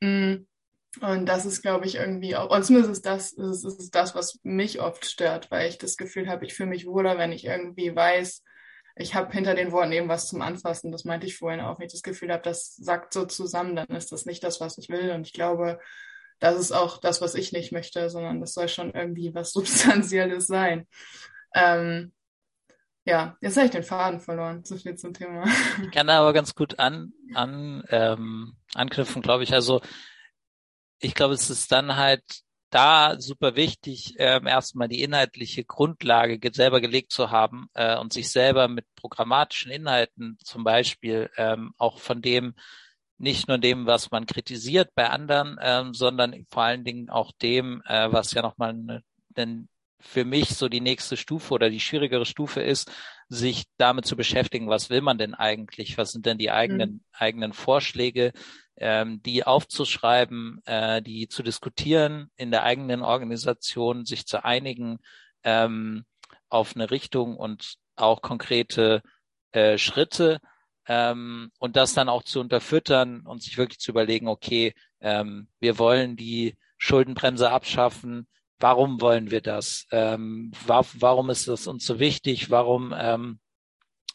Mm. 0.00 0.46
Und 1.00 1.26
das 1.26 1.44
ist, 1.44 1.62
glaube 1.62 1.86
ich, 1.86 1.96
irgendwie 1.96 2.36
auch, 2.36 2.50
und 2.50 2.64
zumindest 2.64 2.92
ist 2.92 3.06
das, 3.06 3.32
ist, 3.32 3.64
ist 3.64 3.94
das, 3.96 4.14
was 4.14 4.38
mich 4.44 4.80
oft 4.80 5.04
stört, 5.06 5.50
weil 5.50 5.68
ich 5.68 5.78
das 5.78 5.96
Gefühl 5.96 6.28
habe, 6.28 6.44
ich 6.44 6.54
fühle 6.54 6.68
mich 6.68 6.86
wohler, 6.86 7.18
wenn 7.18 7.32
ich 7.32 7.44
irgendwie 7.44 7.96
weiß, 7.96 8.44
ich 8.96 9.14
habe 9.14 9.32
hinter 9.32 9.54
den 9.54 9.72
Worten 9.72 9.90
eben 9.92 10.08
was 10.08 10.28
zum 10.28 10.40
Anfassen. 10.40 10.92
Das 10.92 11.04
meinte 11.04 11.26
ich 11.26 11.36
vorhin 11.36 11.60
auch. 11.60 11.78
Wenn 11.78 11.86
ich 11.86 11.92
das 11.92 12.02
Gefühl 12.02 12.32
habe, 12.32 12.42
das 12.42 12.76
sagt 12.76 13.12
so 13.12 13.24
zusammen, 13.24 13.74
dann 13.74 13.88
ist 13.88 14.12
das 14.12 14.24
nicht 14.24 14.44
das, 14.44 14.60
was 14.60 14.78
ich 14.78 14.88
will. 14.88 15.10
Und 15.10 15.26
ich 15.26 15.32
glaube, 15.32 15.80
das 16.38 16.58
ist 16.58 16.72
auch 16.72 16.98
das, 16.98 17.20
was 17.20 17.34
ich 17.34 17.52
nicht 17.52 17.72
möchte, 17.72 18.10
sondern 18.10 18.40
das 18.40 18.54
soll 18.54 18.68
schon 18.68 18.92
irgendwie 18.92 19.34
was 19.34 19.52
Substanzielles 19.54 20.46
sein. 20.46 20.86
Ähm, 21.54 22.12
ja, 23.06 23.36
jetzt 23.42 23.56
habe 23.56 23.66
ich 23.66 23.72
den 23.72 23.82
Faden 23.82 24.20
verloren. 24.20 24.64
So 24.64 24.76
viel 24.76 24.96
zum 24.96 25.12
Thema. 25.12 25.44
Ich 25.82 25.90
kann 25.90 26.06
da 26.06 26.20
aber 26.20 26.32
ganz 26.32 26.54
gut 26.54 26.78
an, 26.78 27.12
an 27.34 27.84
ähm, 27.90 28.56
anknüpfen, 28.74 29.20
glaube 29.20 29.44
ich. 29.44 29.52
Also 29.52 29.82
ich 31.00 31.14
glaube, 31.14 31.34
es 31.34 31.50
ist 31.50 31.70
dann 31.70 31.96
halt 31.96 32.22
da 32.70 33.20
super 33.20 33.54
wichtig, 33.54 34.14
ähm, 34.18 34.46
erstmal 34.46 34.88
die 34.88 35.02
inhaltliche 35.02 35.64
Grundlage 35.64 36.40
selber 36.52 36.80
gelegt 36.80 37.12
zu 37.12 37.30
haben 37.30 37.68
äh, 37.74 37.96
und 37.96 38.12
sich 38.12 38.30
selber 38.30 38.66
mit 38.66 38.84
programmatischen 38.96 39.70
Inhalten 39.70 40.38
zum 40.42 40.64
Beispiel 40.64 41.30
ähm, 41.36 41.72
auch 41.78 42.00
von 42.00 42.20
dem 42.20 42.54
nicht 43.18 43.48
nur 43.48 43.58
dem, 43.58 43.86
was 43.86 44.10
man 44.10 44.26
kritisiert 44.26 44.90
bei 44.94 45.08
anderen, 45.08 45.56
ähm, 45.60 45.94
sondern 45.94 46.46
vor 46.50 46.64
allen 46.64 46.84
Dingen 46.84 47.10
auch 47.10 47.32
dem, 47.32 47.82
äh, 47.86 48.12
was 48.12 48.32
ja 48.32 48.42
nochmal 48.42 48.70
eine, 48.70 49.02
eine, 49.36 49.66
für 50.00 50.24
mich 50.24 50.50
so 50.50 50.68
die 50.68 50.80
nächste 50.80 51.16
Stufe 51.16 51.54
oder 51.54 51.70
die 51.70 51.80
schwierigere 51.80 52.26
Stufe 52.26 52.60
ist, 52.60 52.90
sich 53.28 53.64
damit 53.78 54.04
zu 54.04 54.16
beschäftigen, 54.16 54.68
was 54.68 54.90
will 54.90 55.00
man 55.00 55.16
denn 55.16 55.34
eigentlich? 55.34 55.96
Was 55.96 56.12
sind 56.12 56.26
denn 56.26 56.36
die 56.36 56.50
eigenen, 56.50 56.90
mhm. 56.90 57.00
eigenen 57.12 57.52
Vorschläge? 57.52 58.32
ähm, 58.76 59.22
die 59.22 59.44
aufzuschreiben, 59.44 60.60
äh, 60.66 61.02
die 61.02 61.28
zu 61.28 61.42
diskutieren 61.42 62.30
in 62.36 62.50
der 62.50 62.64
eigenen 62.64 63.02
Organisation, 63.02 64.04
sich 64.04 64.26
zu 64.26 64.44
einigen 64.44 64.98
ähm, 65.44 66.04
auf 66.48 66.74
eine 66.74 66.90
Richtung 66.90 67.36
und 67.36 67.74
auch 67.96 68.22
konkrete 68.22 69.02
äh, 69.52 69.78
Schritte 69.78 70.40
ähm, 70.86 71.50
und 71.58 71.76
das 71.76 71.94
dann 71.94 72.08
auch 72.08 72.22
zu 72.22 72.40
unterfüttern 72.40 73.20
und 73.26 73.42
sich 73.42 73.58
wirklich 73.58 73.78
zu 73.78 73.90
überlegen, 73.90 74.28
okay, 74.28 74.74
ähm, 75.00 75.48
wir 75.60 75.78
wollen 75.78 76.16
die 76.16 76.56
Schuldenbremse 76.78 77.50
abschaffen. 77.50 78.26
Warum 78.58 79.00
wollen 79.00 79.30
wir 79.30 79.40
das? 79.40 79.86
Ähm, 79.90 80.52
wa 80.66 80.84
warum 80.94 81.30
ist 81.30 81.48
das 81.48 81.66
uns 81.66 81.86
so 81.86 81.98
wichtig? 81.98 82.50
Warum 82.50 82.94
ähm, 82.96 83.40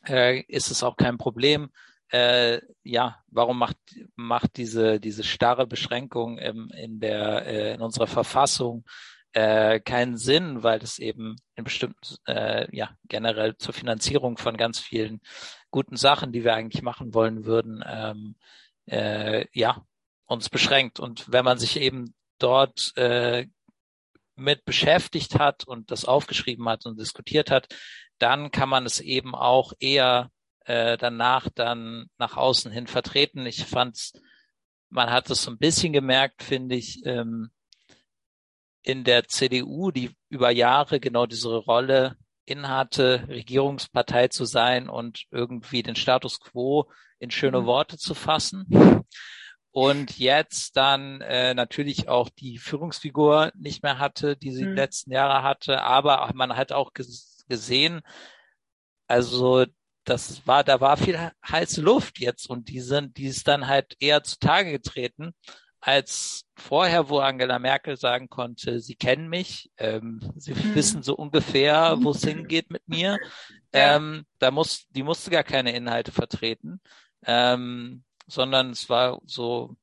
äh, 0.07 0.41
ist 0.47 0.71
es 0.71 0.83
auch 0.83 0.95
kein 0.97 1.17
Problem? 1.17 1.69
Äh, 2.11 2.61
ja, 2.83 3.19
warum 3.27 3.59
macht 3.59 3.77
macht 4.15 4.57
diese 4.57 4.99
diese 4.99 5.23
starre 5.23 5.67
Beschränkung 5.67 6.39
im, 6.39 6.71
in 6.75 6.99
der 6.99 7.45
äh, 7.45 7.73
in 7.75 7.81
unserer 7.81 8.07
Verfassung 8.07 8.85
äh, 9.33 9.79
keinen 9.79 10.17
Sinn, 10.17 10.63
weil 10.63 10.79
es 10.81 10.99
eben 10.99 11.35
in 11.55 11.63
bestimmten 11.63 12.15
äh, 12.25 12.67
ja 12.75 12.89
generell 13.07 13.57
zur 13.57 13.73
Finanzierung 13.73 14.37
von 14.37 14.57
ganz 14.57 14.79
vielen 14.79 15.21
guten 15.71 15.95
Sachen, 15.95 16.31
die 16.31 16.43
wir 16.43 16.55
eigentlich 16.55 16.81
machen 16.81 17.13
wollen 17.13 17.45
würden, 17.45 17.83
ähm, 17.87 18.35
äh, 18.85 19.45
ja 19.53 19.83
uns 20.25 20.49
beschränkt. 20.49 20.99
Und 20.99 21.31
wenn 21.31 21.45
man 21.45 21.57
sich 21.57 21.79
eben 21.79 22.13
dort 22.37 22.95
äh, 22.95 23.47
mit 24.35 24.63
beschäftigt 24.65 25.37
hat 25.37 25.65
und 25.65 25.91
das 25.91 26.05
aufgeschrieben 26.05 26.67
hat 26.69 26.85
und 26.85 26.99
diskutiert 26.99 27.51
hat, 27.51 27.67
dann 28.19 28.51
kann 28.51 28.69
man 28.69 28.85
es 28.85 28.99
eben 28.99 29.35
auch 29.35 29.73
eher 29.79 30.29
äh, 30.65 30.97
danach 30.97 31.49
dann 31.53 32.09
nach 32.17 32.37
außen 32.37 32.71
hin 32.71 32.87
vertreten. 32.87 33.45
Ich 33.45 33.65
fand's, 33.65 34.13
man 34.89 35.09
hat 35.09 35.29
es 35.29 35.43
so 35.43 35.51
ein 35.51 35.57
bisschen 35.57 35.93
gemerkt, 35.93 36.43
finde 36.43 36.75
ich, 36.75 37.05
ähm, 37.05 37.49
in 38.81 39.03
der 39.03 39.27
CDU, 39.27 39.91
die 39.91 40.15
über 40.29 40.51
Jahre 40.51 40.99
genau 40.99 41.25
diese 41.25 41.55
Rolle 41.55 42.17
innehatte, 42.49 43.25
Regierungspartei 43.27 44.27
zu 44.27 44.45
sein 44.45 44.89
und 44.89 45.23
irgendwie 45.31 45.83
den 45.83 45.95
Status 45.95 46.39
quo 46.39 46.89
in 47.19 47.31
schöne 47.31 47.61
mhm. 47.61 47.65
Worte 47.65 47.97
zu 47.97 48.13
fassen 48.13 49.03
und 49.71 50.17
jetzt 50.17 50.75
dann 50.77 51.21
äh, 51.21 51.53
natürlich 51.53 52.09
auch 52.09 52.29
die 52.29 52.57
Führungsfigur 52.57 53.51
nicht 53.55 53.83
mehr 53.83 53.99
hatte, 53.99 54.35
die 54.35 54.51
sie 54.51 54.63
mhm. 54.63 54.69
die 54.69 54.75
letzten 54.75 55.11
Jahre 55.11 55.43
hatte, 55.43 55.81
aber 55.83 56.29
man 56.33 56.55
hat 56.55 56.71
auch 56.71 56.91
gesehen, 57.47 58.01
also 59.07 59.65
das 60.05 60.45
war, 60.47 60.63
da 60.63 60.81
war 60.81 60.97
viel 60.97 61.31
heiße 61.47 61.81
Luft 61.81 62.19
jetzt 62.19 62.49
und 62.49 62.69
die 62.69 62.79
sind, 62.79 63.17
die 63.17 63.25
ist 63.25 63.47
dann 63.47 63.67
halt 63.67 63.95
eher 63.99 64.23
zutage 64.23 64.71
getreten 64.71 65.33
als 65.81 66.45
vorher, 66.55 67.09
wo 67.09 67.19
Angela 67.19 67.57
Merkel 67.57 67.97
sagen 67.97 68.29
konnte, 68.29 68.79
sie 68.79 68.95
kennen 68.95 69.29
mich, 69.29 69.71
ähm, 69.77 70.19
sie 70.35 70.53
mhm. 70.53 70.75
wissen 70.75 71.03
so 71.03 71.15
ungefähr, 71.15 71.97
wo 72.01 72.11
es 72.11 72.23
hingeht 72.23 72.69
mit 72.69 72.87
mir. 72.87 73.17
Ähm, 73.71 74.25
da 74.39 74.51
muss, 74.51 74.87
die 74.89 75.03
musste 75.03 75.31
gar 75.31 75.43
keine 75.43 75.73
Inhalte 75.73 76.11
vertreten. 76.11 76.81
Ähm, 77.25 78.03
sondern 78.27 78.71
es 78.71 78.89
war 78.89 79.19
so 79.25 79.75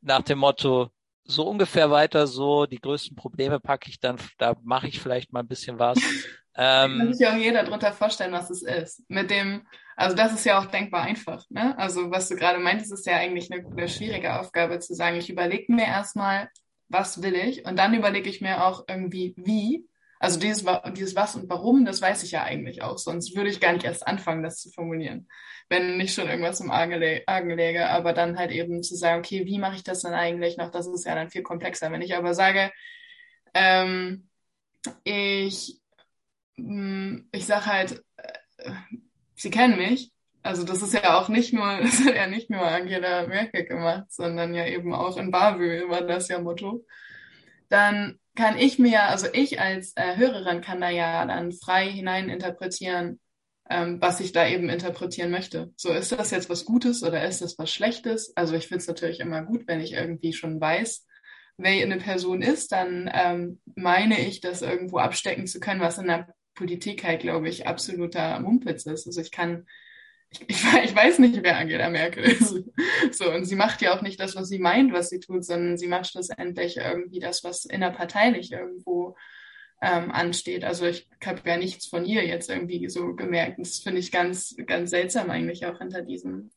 nach 0.00 0.22
dem 0.22 0.38
Motto, 0.38 0.90
so 1.24 1.46
ungefähr 1.46 1.90
weiter 1.90 2.26
so, 2.26 2.66
die 2.66 2.80
größten 2.80 3.14
Probleme 3.14 3.60
packe 3.60 3.90
ich 3.90 4.00
dann, 4.00 4.16
da 4.38 4.56
mache 4.62 4.88
ich 4.88 5.00
vielleicht 5.00 5.32
mal 5.32 5.40
ein 5.40 5.48
bisschen 5.48 5.78
was. 5.78 5.98
Ähm, 6.60 6.98
kann 6.98 7.12
sich 7.12 7.24
ja 7.24 7.32
auch 7.34 7.38
jeder 7.38 7.62
darunter 7.62 7.92
vorstellen, 7.92 8.32
was 8.32 8.50
es 8.50 8.62
ist. 8.62 9.08
Mit 9.08 9.30
dem, 9.30 9.64
also 9.98 10.14
das 10.14 10.32
ist 10.32 10.46
ja 10.46 10.60
auch 10.60 10.66
denkbar 10.66 11.02
einfach. 11.02 11.44
Ne? 11.50 11.76
Also 11.76 12.10
was 12.12 12.28
du 12.28 12.36
gerade 12.36 12.60
meintest, 12.60 12.92
ist 12.92 13.06
ja 13.06 13.16
eigentlich 13.16 13.50
eine, 13.52 13.66
eine 13.66 13.88
schwierige 13.88 14.38
Aufgabe 14.38 14.78
zu 14.78 14.94
sagen, 14.94 15.16
ich 15.16 15.28
überlege 15.28 15.72
mir 15.72 15.86
erstmal, 15.86 16.48
was 16.88 17.20
will 17.20 17.34
ich 17.34 17.64
und 17.66 17.76
dann 17.76 17.94
überlege 17.94 18.30
ich 18.30 18.40
mir 18.40 18.64
auch 18.64 18.84
irgendwie, 18.88 19.34
wie 19.36 19.88
also 20.20 20.38
dieses, 20.38 20.64
dieses 20.96 21.16
Was 21.16 21.34
und 21.34 21.48
Warum, 21.50 21.84
das 21.84 22.00
weiß 22.00 22.22
ich 22.22 22.32
ja 22.32 22.44
eigentlich 22.44 22.82
auch, 22.82 22.98
sonst 22.98 23.36
würde 23.36 23.50
ich 23.50 23.60
gar 23.60 23.72
nicht 23.72 23.84
erst 23.84 24.06
anfangen, 24.06 24.42
das 24.42 24.60
zu 24.60 24.70
formulieren, 24.70 25.28
wenn 25.68 25.96
nicht 25.96 26.14
schon 26.14 26.28
irgendwas 26.28 26.60
im 26.60 26.70
Argen, 26.70 26.98
läge. 27.00 27.88
Aber 27.88 28.12
dann 28.12 28.38
halt 28.38 28.50
eben 28.52 28.82
zu 28.82 28.96
sagen, 28.96 29.20
okay, 29.20 29.46
wie 29.46 29.58
mache 29.58 29.76
ich 29.76 29.84
das 29.84 30.02
dann 30.02 30.14
eigentlich 30.14 30.56
noch? 30.56 30.70
Das 30.70 30.86
ist 30.86 31.06
ja 31.06 31.14
dann 31.14 31.30
viel 31.30 31.42
komplexer. 31.42 31.92
Wenn 31.92 32.02
ich 32.02 32.16
aber 32.16 32.34
sage, 32.34 32.72
ähm, 33.54 34.28
ich, 35.04 35.80
mh, 36.56 37.22
ich 37.32 37.46
sage 37.46 37.66
halt, 37.66 38.04
äh, 38.58 38.72
Sie 39.38 39.50
kennen 39.50 39.78
mich, 39.78 40.12
also 40.42 40.64
das 40.64 40.82
ist 40.82 40.94
ja 40.94 41.18
auch 41.18 41.28
nicht 41.28 41.52
nur, 41.52 41.78
das 41.82 42.04
hat 42.04 42.14
ja 42.14 42.26
nicht 42.26 42.50
nur 42.50 42.62
Angela 42.62 43.26
Merkel 43.26 43.64
gemacht, 43.64 44.06
sondern 44.08 44.54
ja 44.54 44.66
eben 44.66 44.92
auch 44.94 45.16
in 45.16 45.30
Bavü 45.30 45.88
war 45.88 46.02
das 46.02 46.28
ja 46.28 46.40
Motto. 46.40 46.84
Dann 47.68 48.18
kann 48.34 48.58
ich 48.58 48.78
mir, 48.78 49.04
also 49.04 49.26
ich 49.32 49.60
als 49.60 49.92
äh, 49.96 50.16
Hörerin 50.16 50.60
kann 50.60 50.80
da 50.80 50.90
ja 50.90 51.24
dann 51.26 51.52
frei 51.52 51.88
hineininterpretieren, 51.88 53.20
ähm, 53.68 54.00
was 54.00 54.20
ich 54.20 54.32
da 54.32 54.46
eben 54.46 54.68
interpretieren 54.68 55.30
möchte. 55.30 55.72
So, 55.76 55.92
ist 55.92 56.12
das 56.12 56.30
jetzt 56.30 56.48
was 56.48 56.64
Gutes 56.64 57.02
oder 57.02 57.24
ist 57.24 57.42
das 57.42 57.58
was 57.58 57.70
Schlechtes? 57.70 58.34
Also 58.36 58.54
ich 58.54 58.68
finde 58.68 58.82
es 58.82 58.88
natürlich 58.88 59.20
immer 59.20 59.42
gut, 59.42 59.66
wenn 59.66 59.80
ich 59.80 59.92
irgendwie 59.92 60.32
schon 60.32 60.60
weiß, 60.60 61.06
wer 61.58 61.82
eine 61.82 61.98
Person 61.98 62.40
ist, 62.40 62.72
dann 62.72 63.10
ähm, 63.12 63.60
meine 63.74 64.20
ich, 64.20 64.40
das 64.40 64.62
irgendwo 64.62 64.98
abstecken 64.98 65.46
zu 65.46 65.60
können, 65.60 65.80
was 65.80 65.98
in 65.98 66.06
der 66.06 66.28
Politik 66.58 67.04
halt, 67.04 67.20
glaube 67.20 67.48
ich, 67.48 67.66
absoluter 67.66 68.40
Mumpitz 68.40 68.84
ist. 68.84 69.06
Also 69.06 69.20
ich 69.20 69.30
kann 69.30 69.66
ich, 70.30 70.40
ich, 70.50 70.94
weiß 70.94 71.20
nicht, 71.20 71.42
wer 71.42 71.56
Angela 71.56 71.88
Merkel 71.88 72.24
ist. 72.24 72.54
So, 73.12 73.32
und 73.32 73.44
sie 73.46 73.54
macht 73.54 73.80
ja 73.80 73.96
auch 73.96 74.02
nicht 74.02 74.20
das, 74.20 74.36
was 74.36 74.48
sie 74.48 74.58
meint, 74.58 74.92
was 74.92 75.08
sie 75.08 75.20
tut, 75.20 75.44
sondern 75.44 75.78
sie 75.78 75.86
macht 75.86 76.08
schlussendlich 76.08 76.76
irgendwie 76.76 77.20
das, 77.20 77.42
was 77.44 77.64
innerparteilich 77.64 78.52
irgendwo 78.52 79.16
ähm, 79.80 80.10
ansteht. 80.10 80.64
Also 80.64 80.86
ich 80.86 81.08
habe 81.24 81.40
ja 81.46 81.56
nichts 81.56 81.86
von 81.86 82.04
ihr 82.04 82.26
jetzt 82.26 82.50
irgendwie 82.50 82.88
so 82.88 83.14
gemerkt. 83.14 83.58
Das 83.58 83.78
finde 83.78 84.00
ich 84.00 84.12
ganz, 84.12 84.56
ganz 84.66 84.90
seltsam 84.90 85.30
eigentlich 85.30 85.64
auch 85.64 85.78
hinter 85.78 86.02
diesem, 86.02 86.50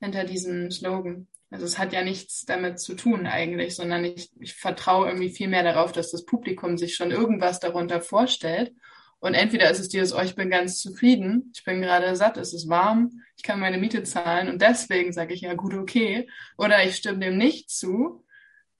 hinter 0.00 0.24
diesem 0.24 0.70
Slogan. 0.70 1.28
Also 1.50 1.66
es 1.66 1.78
hat 1.78 1.92
ja 1.92 2.02
nichts 2.02 2.44
damit 2.46 2.80
zu 2.80 2.94
tun 2.94 3.26
eigentlich, 3.26 3.76
sondern 3.76 4.04
ich, 4.04 4.30
ich 4.40 4.54
vertraue 4.54 5.08
irgendwie 5.08 5.30
viel 5.30 5.48
mehr 5.48 5.62
darauf, 5.62 5.92
dass 5.92 6.10
das 6.10 6.24
Publikum 6.24 6.78
sich 6.78 6.94
schon 6.96 7.10
irgendwas 7.10 7.60
darunter 7.60 8.00
vorstellt 8.00 8.72
und 9.20 9.34
entweder 9.34 9.70
ist 9.70 9.78
es 9.78 9.88
dieses, 9.88 10.14
oh, 10.14 10.20
ich 10.20 10.34
bin 10.34 10.50
ganz 10.50 10.80
zufrieden, 10.80 11.52
ich 11.54 11.62
bin 11.64 11.82
gerade 11.82 12.16
satt, 12.16 12.38
es 12.38 12.54
ist 12.54 12.68
warm, 12.68 13.22
ich 13.36 13.42
kann 13.42 13.60
meine 13.60 13.78
Miete 13.78 14.02
zahlen 14.02 14.48
und 14.48 14.62
deswegen 14.62 15.12
sage 15.12 15.34
ich 15.34 15.42
ja 15.42 15.54
gut, 15.54 15.74
okay. 15.74 16.28
Oder 16.56 16.84
ich 16.84 16.96
stimme 16.96 17.18
dem 17.18 17.36
nicht 17.36 17.70
zu, 17.70 18.24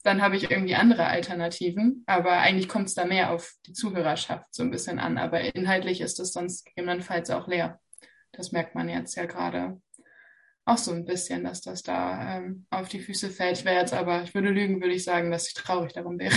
dann 0.03 0.23
habe 0.23 0.37
ich 0.37 0.51
irgendwie 0.51 0.77
andere 0.77 1.07
Alternativen. 1.07 2.05
Aber 2.07 2.33
eigentlich 2.33 2.69
kommt 2.69 2.89
es 2.89 2.95
da 2.95 3.05
mehr 3.05 3.33
auf 3.33 3.53
die 3.67 3.75
Zuhörerschaft 3.75 4.47
so 4.55 4.63
ein 4.63 4.71
bisschen 4.71 4.99
an. 4.99 5.19
Aber 5.19 5.41
inhaltlich 5.55 6.01
ist 6.01 6.19
es 6.21 6.33
sonst 6.33 6.65
gegebenenfalls 6.65 7.29
auch 7.31 7.47
leer. 7.47 7.79
Das 8.33 8.53
merkt 8.53 8.75
man 8.75 8.89
jetzt 8.89 9.17
ja 9.17 9.27
gerade 9.27 9.81
auch 10.65 10.79
so 10.79 10.93
ein 10.93 11.05
bisschen, 11.05 11.45
dass 11.45 11.61
das 11.61 11.83
da 11.83 12.39
ähm, 12.39 12.67
auf 12.71 12.89
die 12.89 13.01
Füße 13.01 13.29
fällt. 13.29 13.59
Ich 13.59 13.65
wäre 13.65 13.81
jetzt 13.81 13.93
aber, 13.93 14.23
ich 14.23 14.35
würde 14.35 14.51
lügen, 14.51 14.81
würde 14.81 14.95
ich 14.95 15.05
sagen, 15.05 15.31
dass 15.31 15.49
ich 15.49 15.55
traurig 15.55 15.93
darum 15.93 16.19
wäre. 16.19 16.37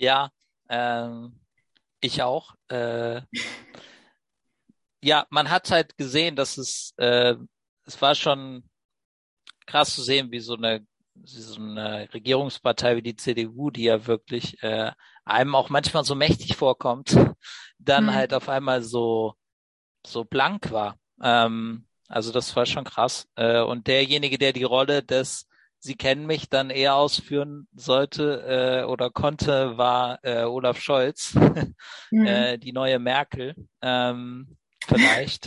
Ja, 0.00 0.30
ähm, 0.68 1.40
ich 2.00 2.22
auch. 2.22 2.54
Äh, 2.68 3.22
ja, 5.02 5.26
man 5.30 5.50
hat 5.50 5.70
halt 5.70 5.96
gesehen, 5.96 6.36
dass 6.36 6.58
es, 6.58 6.92
äh, 6.96 7.34
es 7.84 8.00
war 8.00 8.14
schon 8.14 8.68
krass 9.66 9.94
zu 9.94 10.02
sehen, 10.02 10.30
wie 10.30 10.40
so 10.40 10.54
eine, 10.54 10.86
so 11.24 11.60
eine 11.60 12.08
Regierungspartei 12.12 12.96
wie 12.96 13.02
die 13.02 13.16
CDU, 13.16 13.70
die 13.70 13.84
ja 13.84 14.06
wirklich 14.06 14.62
äh, 14.62 14.92
einem 15.24 15.54
auch 15.54 15.68
manchmal 15.68 16.04
so 16.04 16.14
mächtig 16.14 16.56
vorkommt, 16.56 17.10
dann 17.78 18.06
mhm. 18.06 18.14
halt 18.14 18.34
auf 18.34 18.48
einmal 18.48 18.82
so 18.82 19.34
so 20.06 20.24
blank 20.24 20.70
war. 20.72 20.96
Ähm, 21.22 21.86
also 22.08 22.32
das 22.32 22.54
war 22.56 22.66
schon 22.66 22.84
krass. 22.84 23.28
Äh, 23.36 23.60
und 23.60 23.86
derjenige, 23.86 24.38
der 24.38 24.52
die 24.52 24.64
Rolle 24.64 25.02
des 25.02 25.46
Sie 25.80 25.94
kennen 25.94 26.26
mich 26.26 26.48
dann 26.48 26.70
eher 26.70 26.96
ausführen 26.96 27.68
sollte 27.74 28.82
äh, 28.82 28.84
oder 28.84 29.10
konnte, 29.10 29.78
war 29.78 30.18
äh, 30.22 30.42
Olaf 30.42 30.80
Scholz, 30.80 31.34
mhm. 32.10 32.26
äh, 32.26 32.58
die 32.58 32.72
neue 32.72 32.98
Merkel. 32.98 33.54
Ähm, 33.80 34.56
vielleicht. 34.86 35.46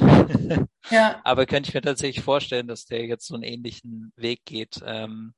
ja. 0.90 1.20
Aber 1.24 1.46
könnte 1.46 1.70
ich 1.70 1.74
mir 1.74 1.82
tatsächlich 1.82 2.24
vorstellen, 2.24 2.68
dass 2.68 2.86
der 2.86 3.06
jetzt 3.06 3.28
so 3.28 3.34
einen 3.34 3.44
ähnlichen 3.44 4.14
Weg 4.16 4.46
geht. 4.46 4.82
Ähm, 4.86 5.34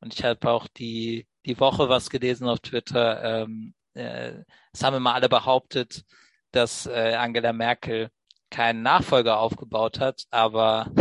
und 0.00 0.14
ich 0.14 0.24
habe 0.24 0.50
auch 0.50 0.66
die, 0.66 1.26
die 1.46 1.58
Woche 1.60 1.88
was 1.88 2.10
gelesen 2.10 2.48
auf 2.48 2.60
Twitter. 2.60 3.42
Ähm, 3.42 3.74
äh, 3.94 4.32
es 4.72 4.82
haben 4.82 4.96
immer 4.96 5.14
alle 5.14 5.28
behauptet, 5.28 6.04
dass 6.50 6.86
äh, 6.86 7.14
Angela 7.14 7.52
Merkel 7.52 8.10
keinen 8.54 8.82
Nachfolger 8.82 9.40
aufgebaut 9.40 9.98
hat, 9.98 10.22
aber 10.30 10.86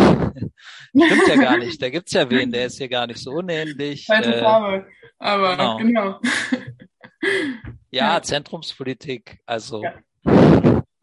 stimmt 0.89 1.27
ja 1.27 1.35
gar 1.35 1.57
nicht. 1.57 1.79
Da 1.79 1.89
gibt's 1.89 2.13
ja 2.13 2.27
wen, 2.29 2.51
der 2.51 2.65
ist 2.65 2.79
hier 2.79 2.89
gar 2.89 3.05
nicht 3.05 3.19
so 3.19 3.31
unähnlich. 3.31 4.09
Alte 4.09 4.35
äh, 4.35 4.41
Farbe, 4.41 4.87
aber 5.19 5.77
genau. 5.77 5.77
genau. 5.77 6.19
ja, 7.91 8.21
Zentrumspolitik, 8.21 9.39
also. 9.45 9.83
Ja. 9.83 9.93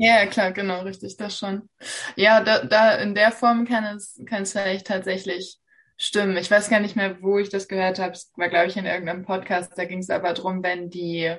Ja, 0.02 0.25
klar, 0.25 0.50
genau, 0.52 0.80
richtig, 0.80 1.19
das 1.19 1.38
schon. 1.38 1.69
Ja, 2.16 2.42
da, 2.42 2.64
da 2.64 2.95
in 2.95 3.14
der 3.14 3.33
Form 3.33 3.66
kann 3.66 3.85
es, 3.85 4.19
kann 4.26 4.42
es 4.42 4.52
vielleicht 4.52 4.87
tatsächlich 4.87 5.59
stimmen. 5.99 6.38
Ich 6.38 6.50
weiß 6.50 6.71
gar 6.71 6.80
nicht 6.80 6.97
mehr, 6.97 7.21
wo 7.21 7.38
ich 7.38 7.50
das 7.50 7.69
gehört 7.69 7.99
habe. 7.99 8.12
Es 8.12 8.33
war, 8.37 8.49
glaube 8.49 8.69
ich, 8.69 8.78
in 8.78 8.87
irgendeinem 8.87 9.26
Podcast. 9.26 9.73
Da 9.76 9.85
ging 9.85 9.99
es 9.99 10.09
aber 10.09 10.33
darum, 10.33 10.62
wenn 10.62 10.88
die, 10.88 11.37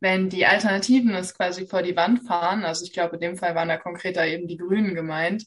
wenn 0.00 0.28
die 0.28 0.46
Alternativen 0.46 1.14
es 1.14 1.34
quasi 1.34 1.66
vor 1.66 1.82
die 1.82 1.96
Wand 1.96 2.26
fahren, 2.26 2.64
also 2.64 2.84
ich 2.84 2.92
glaube, 2.92 3.16
in 3.16 3.20
dem 3.20 3.36
Fall 3.36 3.54
waren 3.54 3.68
da 3.68 3.76
konkreter 3.76 4.26
eben 4.26 4.46
die 4.46 4.58
Grünen 4.58 4.94
gemeint, 4.94 5.44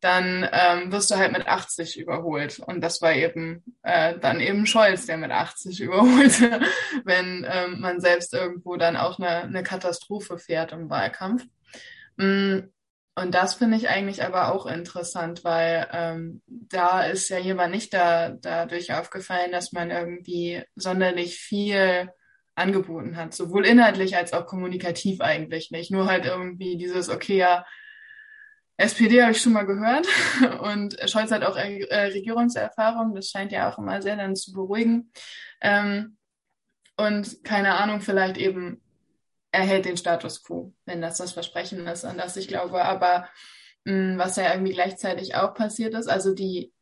dann 0.00 0.48
ähm, 0.52 0.92
wirst 0.92 1.10
du 1.10 1.16
halt 1.16 1.32
mit 1.32 1.46
80 1.46 1.98
überholt. 1.98 2.58
Und 2.58 2.82
das 2.82 3.00
war 3.00 3.14
eben 3.14 3.64
äh, 3.82 4.18
dann 4.18 4.40
eben 4.40 4.66
Scholz, 4.66 5.06
der 5.06 5.16
mit 5.16 5.30
80 5.30 5.80
überholte, 5.82 6.60
wenn 7.04 7.46
ähm, 7.48 7.80
man 7.80 8.00
selbst 8.00 8.34
irgendwo 8.34 8.76
dann 8.76 8.96
auch 8.96 9.18
eine, 9.18 9.42
eine 9.42 9.62
Katastrophe 9.62 10.38
fährt 10.38 10.72
im 10.72 10.90
Wahlkampf. 10.90 11.44
Mm, 12.16 12.60
und 13.18 13.34
das 13.34 13.54
finde 13.54 13.78
ich 13.78 13.88
eigentlich 13.88 14.22
aber 14.22 14.52
auch 14.52 14.66
interessant, 14.66 15.42
weil 15.42 15.88
ähm, 15.90 16.42
da 16.46 17.02
ist 17.04 17.30
ja 17.30 17.38
jemand 17.38 17.72
nicht 17.72 17.94
da, 17.94 18.28
dadurch 18.28 18.92
aufgefallen, 18.92 19.52
dass 19.52 19.72
man 19.72 19.90
irgendwie 19.90 20.62
sonderlich 20.74 21.38
viel 21.38 22.10
angeboten 22.56 23.16
hat, 23.16 23.34
sowohl 23.34 23.66
inhaltlich 23.66 24.16
als 24.16 24.32
auch 24.32 24.46
kommunikativ 24.46 25.20
eigentlich 25.20 25.70
nicht. 25.70 25.90
Nur 25.90 26.06
halt 26.06 26.24
irgendwie 26.24 26.76
dieses, 26.76 27.08
okay, 27.08 27.36
ja, 27.36 27.64
SPD 28.78 29.22
habe 29.22 29.32
ich 29.32 29.40
schon 29.40 29.52
mal 29.52 29.66
gehört 29.66 30.06
und 30.60 30.96
Scholz 31.08 31.30
hat 31.30 31.44
auch 31.44 31.56
äh, 31.56 32.06
Regierungserfahrung, 32.12 33.14
das 33.14 33.30
scheint 33.30 33.52
ja 33.52 33.70
auch 33.70 33.78
immer 33.78 34.02
sehr 34.02 34.16
dann 34.16 34.36
zu 34.36 34.52
beruhigen. 34.52 35.12
Ähm, 35.60 36.16
und 36.96 37.44
keine 37.44 37.74
Ahnung, 37.76 38.00
vielleicht 38.00 38.38
eben 38.38 38.80
er 39.52 39.62
hält 39.62 39.86
den 39.86 39.96
Status 39.96 40.42
quo, 40.42 40.74
wenn 40.84 41.00
das 41.00 41.18
das 41.18 41.32
Versprechen 41.32 41.86
ist, 41.86 42.04
an 42.04 42.18
das 42.18 42.36
ich 42.36 42.48
glaube. 42.48 42.84
Aber 42.84 43.28
mh, 43.84 44.14
mm, 44.14 44.18
was 44.18 44.36
ja 44.36 44.52
irgendwie 44.52 44.72
gleichzeitig 44.72 45.34
auch 45.34 45.54
passiert 45.54 45.94
ist, 45.94 46.08
also 46.08 46.34
die, 46.34 46.72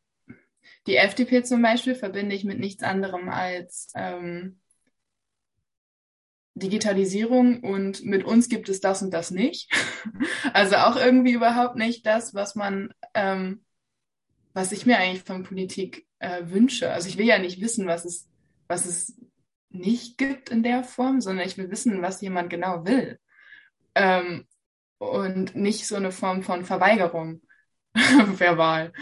die 0.87 0.97
FDP 0.97 1.43
zum 1.43 1.61
Beispiel 1.61 1.95
verbinde 1.95 2.35
ich 2.35 2.43
mit 2.43 2.59
nichts 2.59 2.83
anderem 2.83 3.29
als 3.29 3.91
ähm, 3.95 4.59
Digitalisierung 6.55 7.59
und 7.59 8.05
mit 8.05 8.23
uns 8.23 8.47
gibt 8.47 8.69
es 8.69 8.79
das 8.79 9.01
und 9.01 9.11
das 9.11 9.31
nicht. 9.31 9.71
Also 10.53 10.77
auch 10.77 10.95
irgendwie 10.95 11.33
überhaupt 11.33 11.75
nicht 11.75 12.05
das, 12.05 12.33
was 12.33 12.55
man, 12.55 12.93
ähm, 13.13 13.65
was 14.53 14.71
ich 14.71 14.85
mir 14.85 14.99
eigentlich 14.99 15.23
von 15.23 15.43
Politik 15.43 16.05
äh, 16.19 16.43
wünsche. 16.45 16.91
Also 16.91 17.09
ich 17.09 17.17
will 17.17 17.25
ja 17.25 17.39
nicht 17.39 17.59
wissen, 17.59 17.87
was 17.87 18.05
es, 18.05 18.29
was 18.67 18.85
es 18.85 19.19
nicht 19.69 20.17
gibt 20.17 20.49
in 20.49 20.63
der 20.63 20.83
Form, 20.83 21.19
sondern 21.19 21.45
ich 21.45 21.57
will 21.57 21.69
wissen, 21.71 22.01
was 22.01 22.21
jemand 22.21 22.49
genau 22.49 22.85
will. 22.85 23.19
Ähm, 23.95 24.45
und 24.97 25.55
nicht 25.55 25.87
so 25.87 25.97
eine 25.97 26.11
Form 26.11 26.41
von 26.41 26.63
Verweigerung 26.63 27.41
verbal. 27.93 28.93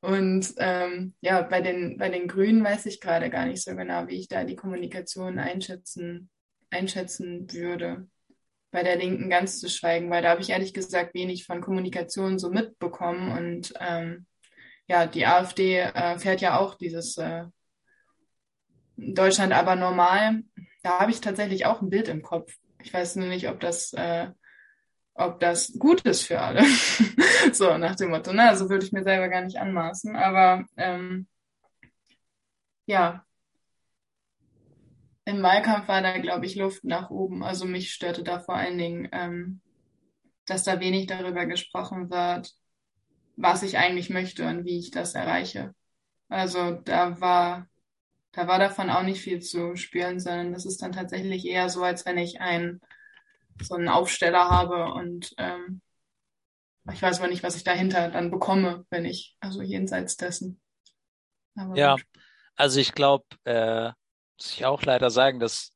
Und 0.00 0.54
ähm, 0.58 1.14
ja, 1.22 1.42
bei 1.42 1.60
den, 1.60 1.96
bei 1.96 2.10
den 2.10 2.28
Grünen 2.28 2.62
weiß 2.62 2.86
ich 2.86 3.00
gerade 3.00 3.30
gar 3.30 3.46
nicht 3.46 3.64
so 3.64 3.74
genau, 3.74 4.06
wie 4.06 4.16
ich 4.16 4.28
da 4.28 4.44
die 4.44 4.56
Kommunikation 4.56 5.38
einschätzen 5.38 6.30
einschätzen 6.74 7.50
würde. 7.52 8.08
Bei 8.70 8.82
der 8.82 8.96
Linken 8.96 9.30
ganz 9.30 9.60
zu 9.60 9.68
schweigen, 9.68 10.10
weil 10.10 10.22
da 10.22 10.30
habe 10.30 10.40
ich 10.40 10.50
ehrlich 10.50 10.74
gesagt 10.74 11.14
wenig 11.14 11.46
von 11.46 11.60
Kommunikation 11.60 12.38
so 12.38 12.50
mitbekommen. 12.50 13.30
Und 13.30 13.72
ähm, 13.78 14.26
ja, 14.88 15.06
die 15.06 15.26
AfD 15.26 15.78
äh, 15.78 16.18
fährt 16.18 16.40
ja 16.40 16.58
auch 16.58 16.74
dieses 16.74 17.16
äh, 17.16 17.44
Deutschland 18.96 19.52
aber 19.52 19.76
normal. 19.76 20.42
Da 20.82 21.00
habe 21.00 21.10
ich 21.10 21.20
tatsächlich 21.20 21.66
auch 21.66 21.80
ein 21.80 21.90
Bild 21.90 22.08
im 22.08 22.22
Kopf. 22.22 22.54
Ich 22.82 22.92
weiß 22.92 23.16
nur 23.16 23.28
nicht, 23.28 23.48
ob 23.48 23.60
das, 23.60 23.92
äh, 23.94 24.28
ob 25.14 25.40
das 25.40 25.72
gut 25.78 26.02
ist 26.02 26.22
für 26.22 26.40
alle. 26.40 26.64
so 27.52 27.78
nach 27.78 27.96
dem 27.96 28.10
Motto. 28.10 28.32
Na, 28.32 28.56
so 28.56 28.68
würde 28.68 28.84
ich 28.84 28.92
mir 28.92 29.04
selber 29.04 29.28
gar 29.28 29.42
nicht 29.42 29.58
anmaßen. 29.58 30.16
Aber 30.16 30.64
ähm, 30.76 31.28
ja, 32.86 33.24
im 35.24 35.42
Wahlkampf 35.42 35.88
war 35.88 36.02
da, 36.02 36.18
glaube 36.18 36.46
ich, 36.46 36.56
Luft 36.56 36.84
nach 36.84 37.10
oben. 37.10 37.42
Also 37.42 37.64
mich 37.64 37.92
störte 37.92 38.22
da 38.22 38.40
vor 38.40 38.56
allen 38.56 38.78
Dingen, 38.78 39.08
ähm, 39.12 39.60
dass 40.46 40.64
da 40.64 40.80
wenig 40.80 41.06
darüber 41.06 41.46
gesprochen 41.46 42.10
wird, 42.10 42.52
was 43.36 43.62
ich 43.62 43.78
eigentlich 43.78 44.10
möchte 44.10 44.46
und 44.46 44.64
wie 44.64 44.78
ich 44.78 44.90
das 44.90 45.14
erreiche. 45.14 45.74
Also 46.28 46.72
da 46.72 47.20
war, 47.20 47.68
da 48.32 48.46
war 48.46 48.58
davon 48.58 48.90
auch 48.90 49.02
nicht 49.02 49.20
viel 49.20 49.40
zu 49.40 49.76
spüren, 49.76 50.20
sondern 50.20 50.52
das 50.52 50.66
ist 50.66 50.82
dann 50.82 50.92
tatsächlich 50.92 51.46
eher 51.46 51.68
so, 51.70 51.82
als 51.82 52.04
wenn 52.04 52.18
ich 52.18 52.40
einen 52.40 52.80
so 53.62 53.76
einen 53.76 53.88
Aufsteller 53.88 54.50
habe 54.50 54.92
und 54.92 55.34
ähm, 55.38 55.80
ich 56.92 57.00
weiß 57.00 57.20
aber 57.20 57.28
nicht, 57.28 57.42
was 57.42 57.56
ich 57.56 57.64
dahinter 57.64 58.10
dann 58.10 58.30
bekomme, 58.30 58.84
wenn 58.90 59.04
ich, 59.04 59.36
also 59.40 59.62
jenseits 59.62 60.16
dessen. 60.16 60.60
Aber 61.56 61.76
ja, 61.76 61.96
also 62.56 62.80
ich 62.80 62.92
glaube, 62.92 63.24
äh, 63.44 63.92
muss 64.36 64.52
ich 64.52 64.64
auch 64.64 64.82
leider 64.82 65.10
sagen, 65.10 65.40
dass 65.40 65.72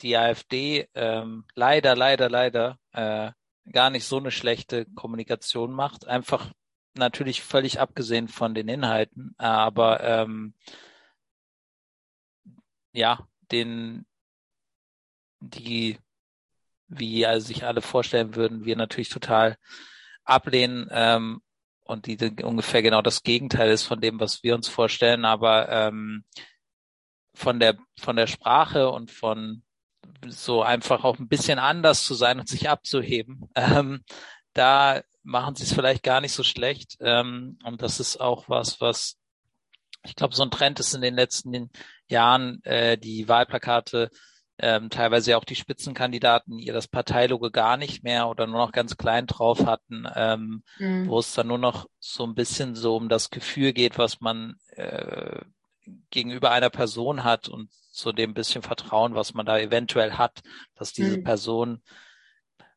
die 0.00 0.16
AfD 0.16 0.88
ähm, 0.94 1.44
leider, 1.54 1.94
leider, 1.94 2.28
leider 2.28 2.78
äh, 2.92 3.30
gar 3.70 3.90
nicht 3.90 4.04
so 4.04 4.18
eine 4.18 4.30
schlechte 4.30 4.86
Kommunikation 4.94 5.72
macht. 5.72 6.06
Einfach 6.06 6.52
natürlich 6.94 7.42
völlig 7.42 7.80
abgesehen 7.80 8.28
von 8.28 8.54
den 8.54 8.68
Inhalten, 8.68 9.34
aber 9.38 10.02
ähm, 10.02 10.54
ja, 12.92 13.26
den 13.50 14.06
die, 15.40 15.98
wie 16.88 17.26
also 17.26 17.46
sich 17.46 17.64
alle 17.64 17.82
vorstellen 17.82 18.34
würden, 18.34 18.64
wir 18.64 18.76
natürlich 18.76 19.08
total 19.08 19.56
ablehnen 20.24 20.88
ähm, 20.90 21.42
und 21.84 22.06
die 22.06 22.16
ungefähr 22.42 22.82
genau 22.82 23.02
das 23.02 23.22
Gegenteil 23.22 23.70
ist 23.70 23.82
von 23.82 24.00
dem, 24.00 24.20
was 24.20 24.42
wir 24.42 24.54
uns 24.54 24.68
vorstellen. 24.68 25.24
Aber 25.24 25.68
ähm, 25.68 26.24
von 27.34 27.60
der, 27.60 27.76
von 27.98 28.16
der 28.16 28.26
Sprache 28.26 28.90
und 28.90 29.10
von 29.10 29.62
so 30.26 30.62
einfach 30.62 31.04
auch 31.04 31.18
ein 31.18 31.28
bisschen 31.28 31.58
anders 31.58 32.04
zu 32.04 32.14
sein 32.14 32.40
und 32.40 32.48
sich 32.48 32.68
abzuheben. 32.68 33.50
Ähm, 33.56 34.04
da 34.52 35.02
machen 35.24 35.56
sie 35.56 35.64
es 35.64 35.72
vielleicht 35.72 36.04
gar 36.04 36.20
nicht 36.20 36.32
so 36.32 36.44
schlecht. 36.44 36.96
Ähm, 37.00 37.58
und 37.64 37.82
das 37.82 37.98
ist 37.98 38.20
auch 38.20 38.48
was, 38.48 38.80
was 38.80 39.16
ich 40.04 40.14
glaube, 40.14 40.34
so 40.34 40.42
ein 40.42 40.50
Trend 40.50 40.80
ist 40.80 40.94
in 40.94 41.00
den 41.00 41.14
letzten 41.14 41.70
Jahren, 42.08 42.62
äh, 42.64 42.98
die 42.98 43.26
Wahlplakate, 43.28 44.10
ähm, 44.58 44.88
teilweise 44.88 45.36
auch 45.36 45.44
die 45.44 45.56
Spitzenkandidaten 45.56 46.58
ihr 46.58 46.72
das 46.72 46.86
Parteilogo 46.86 47.50
gar 47.50 47.76
nicht 47.76 48.04
mehr 48.04 48.28
oder 48.28 48.46
nur 48.46 48.58
noch 48.58 48.72
ganz 48.72 48.96
klein 48.96 49.26
drauf 49.26 49.66
hatten, 49.66 50.06
ähm, 50.14 50.62
mhm. 50.78 51.08
wo 51.08 51.18
es 51.18 51.32
dann 51.34 51.48
nur 51.48 51.58
noch 51.58 51.86
so 51.98 52.24
ein 52.24 52.36
bisschen 52.36 52.76
so 52.76 52.96
um 52.96 53.08
das 53.08 53.30
Gefühl 53.30 53.72
geht, 53.72 53.98
was 53.98 54.20
man 54.20 54.56
äh, 54.76 55.40
gegenüber 56.10 56.50
einer 56.50 56.70
Person 56.70 57.24
hat 57.24 57.48
und 57.48 57.70
zu 57.90 58.12
dem 58.12 58.34
bisschen 58.34 58.62
Vertrauen, 58.62 59.14
was 59.14 59.34
man 59.34 59.46
da 59.46 59.58
eventuell 59.58 60.12
hat, 60.12 60.42
dass 60.74 60.92
diese 60.92 61.18
mhm. 61.18 61.24
Person 61.24 61.82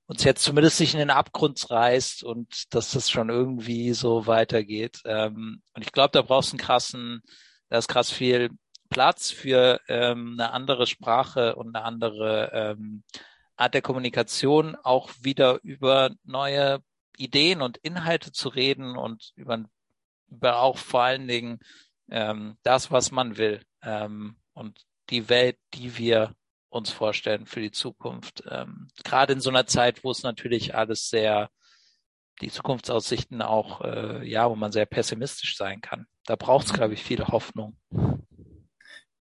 uns 0.06 0.24
jetzt 0.24 0.44
zumindest 0.44 0.80
nicht 0.80 0.94
in 0.94 1.00
den 1.00 1.10
Abgrund 1.10 1.70
reißt 1.70 2.24
und 2.24 2.74
dass 2.74 2.92
das 2.92 3.10
schon 3.10 3.30
irgendwie 3.30 3.94
so 3.94 4.26
weitergeht. 4.26 5.02
Ähm, 5.06 5.62
und 5.74 5.82
ich 5.82 5.92
glaube, 5.92 6.12
da 6.14 6.22
brauchst 6.22 6.52
du 6.52 6.54
einen 6.54 6.66
krassen, 6.66 7.22
da 7.70 7.78
ist 7.78 7.90
krass 7.90 8.10
viel 8.10 8.52
Platz 8.90 9.32
für 9.32 9.82
ähm, 9.90 10.38
eine 10.40 10.54
andere 10.54 10.88
Sprache 10.88 11.56
und 11.56 11.76
eine 11.76 11.84
andere 11.84 12.52
ähm, 12.54 13.04
Art 13.58 13.74
der 13.74 13.82
Kommunikation, 13.82 14.78
auch 14.82 15.10
wieder 15.20 15.60
über 15.64 16.12
neue 16.24 16.80
Ideen 17.18 17.62
und 17.62 17.78
Inhalte 17.78 18.32
zu 18.32 18.50
reden 18.50 18.96
und 18.96 19.34
über, 19.36 19.66
über 20.30 20.62
auch 20.62 20.78
vor 20.78 21.02
allen 21.02 21.28
Dingen 21.28 21.60
ähm, 22.10 22.58
das, 22.64 22.92
was 22.92 23.12
man 23.12 23.38
will 23.38 23.62
ähm, 23.84 24.38
und 24.54 24.86
die 25.10 25.30
Welt, 25.30 25.58
die 25.74 25.98
wir 25.98 26.34
uns 26.70 26.92
vorstellen 26.92 27.46
für 27.46 27.62
die 27.62 27.72
Zukunft. 27.72 28.44
Ähm, 28.50 28.90
Gerade 29.04 29.34
in 29.34 29.40
so 29.40 29.50
einer 29.50 29.68
Zeit, 29.68 30.04
wo 30.04 30.12
es 30.12 30.24
natürlich 30.24 30.76
alles 30.76 31.10
sehr, 31.10 31.50
die 32.42 32.52
Zukunftsaussichten 32.52 33.42
auch, 33.42 33.82
äh, 33.82 34.28
ja, 34.28 34.50
wo 34.50 34.56
man 34.56 34.72
sehr 34.72 34.86
pessimistisch 34.86 35.58
sein 35.58 35.82
kann. 35.82 36.06
Da 36.26 36.36
braucht 36.36 36.68
es, 36.68 36.74
glaube 36.74 36.94
ich, 36.94 37.04
viel 37.04 37.26
Hoffnung. 37.26 37.78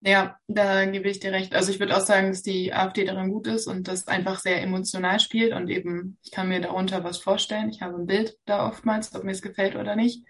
Ja, 0.03 0.39
da 0.49 0.87
gebe 0.87 1.11
ich 1.11 1.21
dir 1.21 1.33
recht. 1.33 1.55
Also 1.55 1.71
ich 1.71 1.79
würde 1.79 1.95
auch 1.95 2.01
sagen, 2.01 2.29
dass 2.29 2.43
die 2.43 2.73
AfD 2.73 3.05
darin 3.05 3.31
gut 3.31 3.47
ist 3.47 3.67
und 3.67 3.87
das 3.87 4.09
einfach 4.09 4.39
sehr 4.39 4.63
emotional 4.63 5.21
spielt 5.21 5.53
und 5.53 5.69
eben, 5.69 6.19
ich 6.23 6.31
kann 6.31 6.49
mir 6.49 6.61
darunter 6.61 7.05
was 7.05 7.19
vorstellen. 7.19 7.69
Ich 7.69 7.83
habe 7.83 7.97
ein 7.97 8.07
Bild 8.07 8.39
da 8.47 8.67
oftmals, 8.67 9.15
ob 9.15 9.25
mir 9.25 9.33
es 9.33 9.43
gefällt 9.43 9.77
oder 9.77 9.97
nicht. 9.97 10.25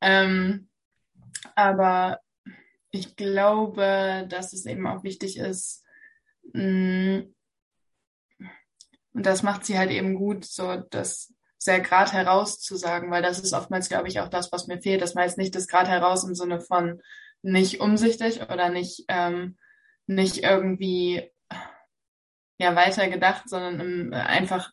Ähm, 0.00 0.68
aber 1.54 2.20
ich 2.90 3.16
glaube, 3.16 4.26
dass 4.28 4.52
es 4.52 4.66
eben 4.66 4.86
auch 4.86 5.04
wichtig 5.04 5.38
ist, 5.38 5.84
mm, 6.52 7.20
und 9.14 9.26
das 9.26 9.42
macht 9.42 9.64
sie 9.64 9.76
halt 9.78 9.90
eben 9.90 10.14
gut, 10.14 10.44
so 10.44 10.76
das 10.90 11.34
sehr 11.58 11.80
grad 11.80 12.12
heraus 12.12 12.60
zu 12.60 12.76
sagen, 12.76 13.10
weil 13.10 13.22
das 13.22 13.40
ist 13.40 13.52
oftmals, 13.52 13.88
glaube 13.88 14.06
ich, 14.06 14.20
auch 14.20 14.28
das, 14.28 14.52
was 14.52 14.68
mir 14.68 14.80
fehlt. 14.80 15.02
Das 15.02 15.14
meist 15.14 15.38
nicht 15.38 15.56
das 15.56 15.66
grad 15.66 15.88
heraus 15.88 16.22
im 16.22 16.36
Sinne 16.36 16.60
von 16.60 17.02
nicht 17.42 17.80
umsichtig 17.80 18.42
oder 18.42 18.68
nicht, 18.68 19.04
ähm, 19.08 19.58
nicht 20.06 20.44
irgendwie 20.44 21.30
ja 22.58 22.74
weiter 22.76 23.08
sondern 23.46 23.80
im, 23.80 24.12
einfach 24.12 24.72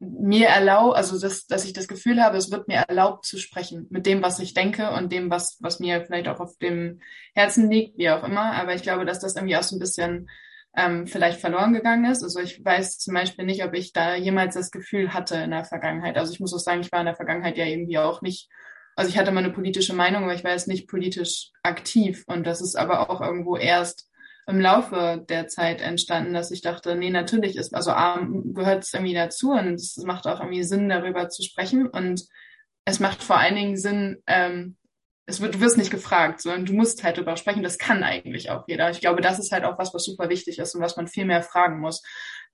mir 0.00 0.46
erlaubt, 0.48 0.96
also 0.96 1.20
dass, 1.20 1.46
dass 1.46 1.64
ich 1.64 1.72
das 1.72 1.88
Gefühl 1.88 2.22
habe, 2.22 2.36
es 2.36 2.52
wird 2.52 2.68
mir 2.68 2.84
erlaubt 2.88 3.26
zu 3.26 3.36
sprechen 3.38 3.86
mit 3.90 4.06
dem, 4.06 4.22
was 4.22 4.38
ich 4.38 4.54
denke 4.54 4.92
und 4.92 5.12
dem, 5.12 5.30
was, 5.30 5.58
was 5.60 5.80
mir 5.80 6.04
vielleicht 6.04 6.28
auch 6.28 6.40
auf 6.40 6.56
dem 6.58 7.00
Herzen 7.34 7.68
liegt, 7.70 7.98
wie 7.98 8.10
auch 8.10 8.22
immer. 8.22 8.52
Aber 8.52 8.74
ich 8.74 8.82
glaube, 8.82 9.04
dass 9.04 9.18
das 9.18 9.34
irgendwie 9.34 9.56
auch 9.56 9.62
so 9.62 9.76
ein 9.76 9.80
bisschen 9.80 10.28
ähm, 10.76 11.06
vielleicht 11.08 11.40
verloren 11.40 11.72
gegangen 11.72 12.10
ist. 12.10 12.22
Also 12.22 12.38
ich 12.38 12.64
weiß 12.64 12.98
zum 12.98 13.14
Beispiel 13.14 13.44
nicht, 13.44 13.64
ob 13.64 13.74
ich 13.74 13.92
da 13.92 14.14
jemals 14.14 14.54
das 14.54 14.70
Gefühl 14.70 15.12
hatte 15.12 15.36
in 15.36 15.50
der 15.50 15.64
Vergangenheit. 15.64 16.16
Also 16.16 16.32
ich 16.32 16.40
muss 16.40 16.54
auch 16.54 16.58
sagen, 16.58 16.80
ich 16.80 16.92
war 16.92 17.00
in 17.00 17.06
der 17.06 17.16
Vergangenheit 17.16 17.56
ja 17.56 17.64
irgendwie 17.64 17.98
auch 17.98 18.22
nicht, 18.22 18.48
also 18.94 19.10
ich 19.10 19.18
hatte 19.18 19.32
mal 19.32 19.42
eine 19.42 19.52
politische 19.52 19.94
Meinung, 19.94 20.24
aber 20.24 20.34
ich 20.34 20.44
war 20.44 20.52
jetzt 20.52 20.68
nicht 20.68 20.88
politisch 20.88 21.50
aktiv. 21.64 22.22
Und 22.28 22.46
das 22.46 22.60
ist 22.60 22.76
aber 22.76 23.10
auch 23.10 23.20
irgendwo 23.20 23.56
erst 23.56 24.07
im 24.48 24.60
Laufe 24.60 25.24
der 25.28 25.46
Zeit 25.46 25.82
entstanden, 25.82 26.32
dass 26.32 26.50
ich 26.50 26.62
dachte, 26.62 26.96
nee, 26.96 27.10
natürlich 27.10 27.56
ist, 27.56 27.74
also 27.74 27.90
A, 27.90 28.18
gehört 28.22 28.82
es 28.82 28.94
irgendwie 28.94 29.12
dazu 29.12 29.50
und 29.50 29.74
es 29.74 29.98
macht 29.98 30.26
auch 30.26 30.40
irgendwie 30.40 30.64
Sinn, 30.64 30.88
darüber 30.88 31.28
zu 31.28 31.42
sprechen. 31.42 31.86
Und 31.86 32.24
es 32.86 32.98
macht 32.98 33.22
vor 33.22 33.36
allen 33.36 33.56
Dingen 33.56 33.76
Sinn, 33.76 34.22
ähm, 34.26 34.78
es 35.26 35.42
wird, 35.42 35.56
du 35.56 35.60
wirst 35.60 35.76
nicht 35.76 35.90
gefragt, 35.90 36.40
sondern 36.40 36.64
du 36.64 36.72
musst 36.72 37.04
halt 37.04 37.18
darüber 37.18 37.36
sprechen. 37.36 37.62
Das 37.62 37.76
kann 37.76 38.02
eigentlich 38.02 38.48
auch 38.48 38.64
jeder. 38.66 38.88
Ich 38.88 39.00
glaube, 39.00 39.20
das 39.20 39.38
ist 39.38 39.52
halt 39.52 39.64
auch 39.64 39.78
was, 39.78 39.92
was 39.92 40.04
super 40.04 40.30
wichtig 40.30 40.58
ist 40.58 40.74
und 40.74 40.80
was 40.80 40.96
man 40.96 41.08
viel 41.08 41.26
mehr 41.26 41.42
fragen 41.42 41.78
muss. 41.80 42.02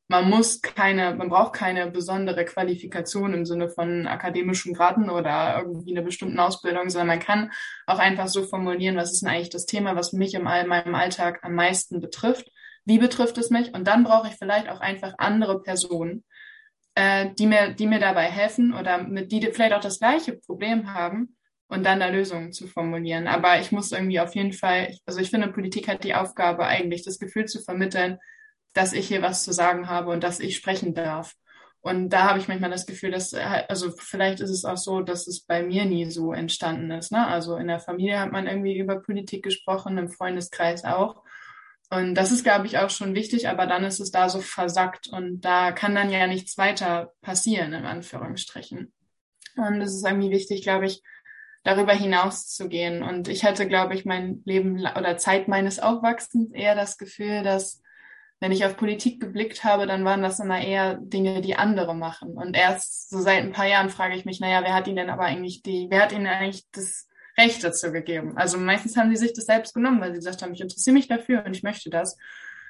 Man 0.08 0.28
muss 0.28 0.60
keine, 0.60 1.14
man 1.14 1.30
braucht 1.30 1.54
keine 1.54 1.90
besondere 1.90 2.44
Qualifikation 2.44 3.32
im 3.32 3.46
Sinne 3.46 3.70
von 3.70 4.06
akademischen 4.06 4.74
Graden 4.74 5.08
oder 5.08 5.58
irgendwie 5.58 5.96
einer 5.96 6.04
bestimmten 6.04 6.38
Ausbildung, 6.38 6.90
sondern 6.90 7.08
man 7.08 7.20
kann 7.20 7.50
auch 7.86 7.98
einfach 7.98 8.28
so 8.28 8.42
formulieren, 8.42 8.96
was 8.96 9.12
ist 9.12 9.22
denn 9.22 9.30
eigentlich 9.30 9.50
das 9.50 9.64
Thema, 9.64 9.96
was 9.96 10.12
mich 10.12 10.34
in 10.34 10.42
meinem 10.42 10.94
Alltag 10.94 11.40
am 11.42 11.54
meisten 11.54 12.00
betrifft? 12.00 12.50
Wie 12.84 12.98
betrifft 12.98 13.38
es 13.38 13.48
mich? 13.48 13.72
Und 13.72 13.86
dann 13.86 14.04
brauche 14.04 14.28
ich 14.28 14.34
vielleicht 14.34 14.68
auch 14.68 14.80
einfach 14.80 15.14
andere 15.16 15.62
Personen, 15.62 16.22
äh, 16.94 17.30
die 17.38 17.46
mir, 17.46 17.72
die 17.72 17.86
mir 17.86 17.98
dabei 17.98 18.24
helfen 18.24 18.74
oder 18.74 19.02
mit 19.02 19.32
die 19.32 19.40
vielleicht 19.40 19.72
auch 19.72 19.80
das 19.80 19.98
gleiche 20.00 20.34
Problem 20.34 20.92
haben 20.92 21.36
und 21.68 21.84
dann 21.84 22.00
da 22.00 22.08
Lösungen 22.08 22.52
zu 22.52 22.66
formulieren. 22.66 23.26
Aber 23.26 23.58
ich 23.58 23.72
muss 23.72 23.92
irgendwie 23.92 24.20
auf 24.20 24.34
jeden 24.34 24.52
Fall, 24.52 24.94
also 25.06 25.20
ich 25.20 25.30
finde, 25.30 25.48
Politik 25.48 25.88
hat 25.88 26.04
die 26.04 26.14
Aufgabe 26.14 26.66
eigentlich, 26.66 27.04
das 27.04 27.18
Gefühl 27.18 27.46
zu 27.46 27.60
vermitteln, 27.60 28.18
dass 28.74 28.92
ich 28.92 29.08
hier 29.08 29.22
was 29.22 29.44
zu 29.44 29.52
sagen 29.52 29.88
habe 29.88 30.10
und 30.10 30.22
dass 30.22 30.40
ich 30.40 30.56
sprechen 30.56 30.94
darf. 30.94 31.34
Und 31.80 32.10
da 32.10 32.24
habe 32.30 32.38
ich 32.38 32.48
manchmal 32.48 32.70
das 32.70 32.86
Gefühl, 32.86 33.10
dass, 33.10 33.34
also 33.34 33.90
vielleicht 33.90 34.40
ist 34.40 34.50
es 34.50 34.64
auch 34.64 34.78
so, 34.78 35.02
dass 35.02 35.26
es 35.26 35.44
bei 35.44 35.62
mir 35.62 35.84
nie 35.84 36.10
so 36.10 36.32
entstanden 36.32 36.90
ist. 36.90 37.12
Ne? 37.12 37.26
Also 37.26 37.56
in 37.56 37.68
der 37.68 37.78
Familie 37.78 38.20
hat 38.20 38.32
man 38.32 38.46
irgendwie 38.46 38.78
über 38.78 39.00
Politik 39.00 39.42
gesprochen, 39.42 39.98
im 39.98 40.08
Freundeskreis 40.08 40.84
auch. 40.84 41.22
Und 41.90 42.14
das 42.14 42.32
ist, 42.32 42.42
glaube 42.42 42.66
ich, 42.66 42.78
auch 42.78 42.88
schon 42.88 43.14
wichtig, 43.14 43.48
aber 43.48 43.66
dann 43.66 43.84
ist 43.84 44.00
es 44.00 44.10
da 44.10 44.30
so 44.30 44.40
versackt 44.40 45.08
und 45.08 45.42
da 45.42 45.72
kann 45.72 45.94
dann 45.94 46.10
ja 46.10 46.26
nichts 46.26 46.56
weiter 46.56 47.12
passieren, 47.20 47.74
in 47.74 47.84
Anführungsstrichen. 47.84 48.92
Und 49.56 49.80
es 49.82 49.94
ist 49.94 50.06
irgendwie 50.06 50.30
wichtig, 50.30 50.62
glaube 50.62 50.86
ich, 50.86 51.02
darüber 51.64 51.92
hinaus 51.92 52.48
zu 52.48 52.68
gehen. 52.68 53.02
Und 53.02 53.28
ich 53.28 53.44
hatte, 53.44 53.68
glaube 53.68 53.94
ich, 53.94 54.06
mein 54.06 54.42
Leben 54.46 54.80
oder 54.80 55.18
Zeit 55.18 55.48
meines 55.48 55.78
Aufwachsens 55.78 56.50
eher 56.52 56.74
das 56.74 56.96
Gefühl, 56.96 57.42
dass 57.42 57.82
wenn 58.40 58.52
ich 58.52 58.64
auf 58.64 58.76
Politik 58.76 59.20
geblickt 59.20 59.64
habe, 59.64 59.86
dann 59.86 60.04
waren 60.04 60.22
das 60.22 60.40
immer 60.40 60.60
eher 60.60 60.96
Dinge, 60.96 61.40
die 61.40 61.56
andere 61.56 61.94
machen. 61.94 62.34
Und 62.34 62.56
erst 62.56 63.10
so 63.10 63.20
seit 63.20 63.42
ein 63.42 63.52
paar 63.52 63.66
Jahren 63.66 63.90
frage 63.90 64.16
ich 64.16 64.24
mich, 64.24 64.40
naja, 64.40 64.62
wer 64.62 64.74
hat 64.74 64.86
ihnen 64.86 64.96
denn 64.96 65.10
aber 65.10 65.24
eigentlich 65.24 65.62
die, 65.62 65.86
wer 65.90 66.02
hat 66.02 66.12
ihnen 66.12 66.26
eigentlich 66.26 66.64
das 66.72 67.08
Recht 67.38 67.64
dazu 67.64 67.90
gegeben? 67.92 68.36
Also 68.36 68.58
meistens 68.58 68.96
haben 68.96 69.10
sie 69.10 69.16
sich 69.16 69.32
das 69.32 69.46
selbst 69.46 69.74
genommen, 69.74 70.00
weil 70.00 70.10
sie 70.10 70.18
gesagt 70.18 70.42
haben, 70.42 70.52
ich 70.52 70.60
interessiere 70.60 70.94
mich 70.94 71.08
dafür 71.08 71.44
und 71.44 71.56
ich 71.56 71.62
möchte 71.62 71.90
das. 71.90 72.18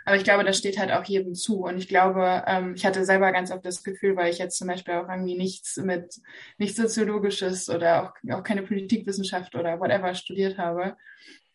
Aber 0.05 0.17
ich 0.17 0.25
glaube, 0.25 0.45
das 0.45 0.59
steht 0.59 0.79
halt 0.79 0.93
auch 0.93 1.05
jedem 1.05 1.35
zu. 1.35 1.65
Und 1.65 1.79
ich 1.79 1.89
glaube, 1.89 2.45
ähm, 2.47 2.75
ich 2.77 2.85
hatte 2.85 3.05
selber 3.05 3.33
ganz 3.33 3.51
oft 3.51 3.65
das 3.65 3.83
Gefühl, 3.83 4.17
weil 4.17 4.31
ich 4.31 4.39
jetzt 4.39 4.59
zum 4.59 4.69
Beispiel 4.69 4.95
auch 4.95 5.09
irgendwie 5.09 5.37
nichts 5.37 5.77
mit, 5.79 6.21
nichts 6.59 6.77
Soziologisches 6.77 7.71
oder 7.71 8.05
auch, 8.05 8.33
auch 8.33 8.43
keine 8.43 8.63
Politikwissenschaft 8.63 9.55
oder 9.55 9.81
whatever 9.81 10.15
studiert 10.15 10.59
habe. 10.59 10.97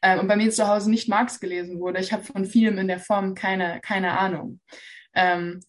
Äh, 0.01 0.19
und 0.19 0.27
bei 0.27 0.35
mir 0.35 0.49
zu 0.51 0.67
Hause 0.67 0.89
nicht 0.89 1.09
Marx 1.09 1.39
gelesen 1.39 1.79
wurde. 1.79 1.99
Ich 1.99 2.13
habe 2.13 2.23
von 2.23 2.45
vielem 2.45 2.77
in 2.77 2.87
der 2.87 2.99
Form 2.99 3.35
keine, 3.35 3.79
keine 3.81 4.17
Ahnung. 4.17 4.59
Ähm, 5.13 5.61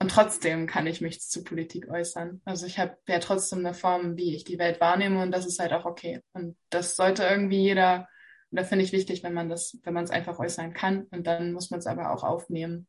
und 0.00 0.10
trotzdem 0.10 0.66
kann 0.66 0.86
ich 0.86 1.00
mich 1.00 1.20
zu 1.20 1.42
Politik 1.42 1.88
äußern. 1.88 2.40
Also 2.44 2.66
ich 2.66 2.78
habe 2.78 2.96
ja 3.08 3.18
trotzdem 3.18 3.60
eine 3.60 3.74
Form, 3.74 4.16
wie 4.16 4.36
ich 4.36 4.44
die 4.44 4.58
Welt 4.58 4.80
wahrnehme 4.80 5.22
und 5.22 5.32
das 5.32 5.46
ist 5.46 5.58
halt 5.58 5.72
auch 5.72 5.86
okay. 5.86 6.20
Und 6.32 6.56
das 6.70 6.94
sollte 6.94 7.24
irgendwie 7.24 7.62
jeder 7.62 8.06
und 8.50 8.58
da 8.58 8.64
finde 8.64 8.84
ich 8.84 8.92
wichtig, 8.92 9.22
wenn 9.22 9.34
man 9.34 9.48
das, 9.48 9.78
wenn 9.84 9.94
man 9.94 10.04
es 10.04 10.10
einfach 10.10 10.38
äußern 10.38 10.72
kann 10.72 11.04
und 11.10 11.26
dann 11.26 11.52
muss 11.52 11.70
man 11.70 11.80
es 11.80 11.86
aber 11.86 12.12
auch 12.12 12.24
aufnehmen 12.24 12.86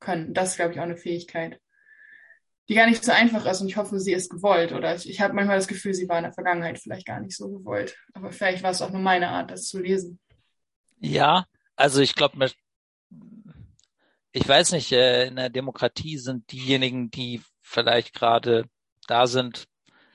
können. 0.00 0.34
Das 0.34 0.50
ist, 0.50 0.56
glaube 0.56 0.72
ich, 0.72 0.80
auch 0.80 0.84
eine 0.84 0.96
Fähigkeit, 0.96 1.60
die 2.68 2.74
gar 2.74 2.88
nicht 2.88 3.04
so 3.04 3.12
einfach 3.12 3.46
ist 3.46 3.60
und 3.60 3.68
ich 3.68 3.76
hoffe, 3.76 4.00
sie 4.00 4.12
ist 4.12 4.30
gewollt. 4.30 4.72
Oder 4.72 4.96
ich, 4.96 5.08
ich 5.08 5.20
habe 5.20 5.34
manchmal 5.34 5.56
das 5.56 5.68
Gefühl, 5.68 5.94
sie 5.94 6.08
war 6.08 6.18
in 6.18 6.24
der 6.24 6.32
Vergangenheit 6.32 6.78
vielleicht 6.78 7.06
gar 7.06 7.20
nicht 7.20 7.36
so 7.36 7.50
gewollt. 7.50 7.96
Aber 8.14 8.32
vielleicht 8.32 8.64
war 8.64 8.72
es 8.72 8.82
auch 8.82 8.90
nur 8.90 9.00
meine 9.00 9.28
Art, 9.28 9.52
das 9.52 9.68
zu 9.68 9.78
lesen. 9.78 10.18
Ja, 10.98 11.46
also 11.76 12.00
ich 12.00 12.14
glaube, 12.14 12.50
ich 14.32 14.48
weiß 14.48 14.72
nicht, 14.72 14.92
äh, 14.92 15.26
in 15.26 15.36
der 15.36 15.50
Demokratie 15.50 16.18
sind 16.18 16.52
diejenigen, 16.52 17.10
die 17.10 17.42
vielleicht 17.62 18.14
gerade 18.14 18.64
da 19.06 19.26
sind, 19.26 19.66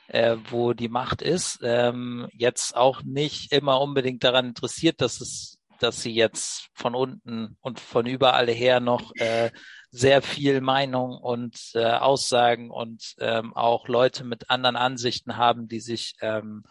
äh, 0.07 0.37
wo 0.49 0.73
die 0.73 0.89
Macht 0.89 1.21
ist, 1.21 1.59
ähm, 1.63 2.27
jetzt 2.33 2.75
auch 2.75 3.01
nicht 3.03 3.51
immer 3.51 3.81
unbedingt 3.81 4.23
daran 4.23 4.49
interessiert, 4.49 5.01
dass 5.01 5.21
es, 5.21 5.59
dass 5.79 6.01
sie 6.01 6.13
jetzt 6.13 6.69
von 6.73 6.93
unten 6.93 7.57
und 7.61 7.79
von 7.79 8.05
überall 8.05 8.47
her 8.47 8.79
noch 8.79 9.11
äh, 9.15 9.51
sehr 9.89 10.21
viel 10.21 10.61
Meinung 10.61 11.17
und 11.17 11.71
Aussagen 11.75 12.69
und 12.69 13.15
ähm, 13.19 13.53
auch 13.55 13.87
Leute 13.87 14.23
mit 14.23 14.49
anderen 14.49 14.75
Ansichten 14.77 15.35
haben, 15.35 15.67
die 15.67 15.81
sich 15.81 16.15
ähm, 16.21 16.63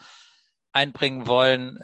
einbringen 0.73 1.27
wollen. 1.27 1.77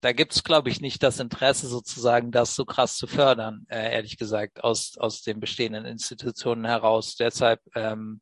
Da 0.00 0.12
gibt's, 0.12 0.44
glaube 0.44 0.70
ich, 0.70 0.80
nicht 0.80 1.02
das 1.02 1.18
Interesse, 1.20 1.66
sozusagen 1.66 2.30
das 2.30 2.54
so 2.54 2.64
krass 2.64 2.96
zu 2.96 3.06
fördern, 3.06 3.66
äh, 3.68 3.92
ehrlich 3.92 4.16
gesagt, 4.16 4.62
aus, 4.62 4.96
aus 4.98 5.22
den 5.22 5.40
bestehenden 5.40 5.84
Institutionen 5.84 6.64
heraus. 6.64 7.16
Deshalb 7.16 7.60
ähm, 7.74 8.20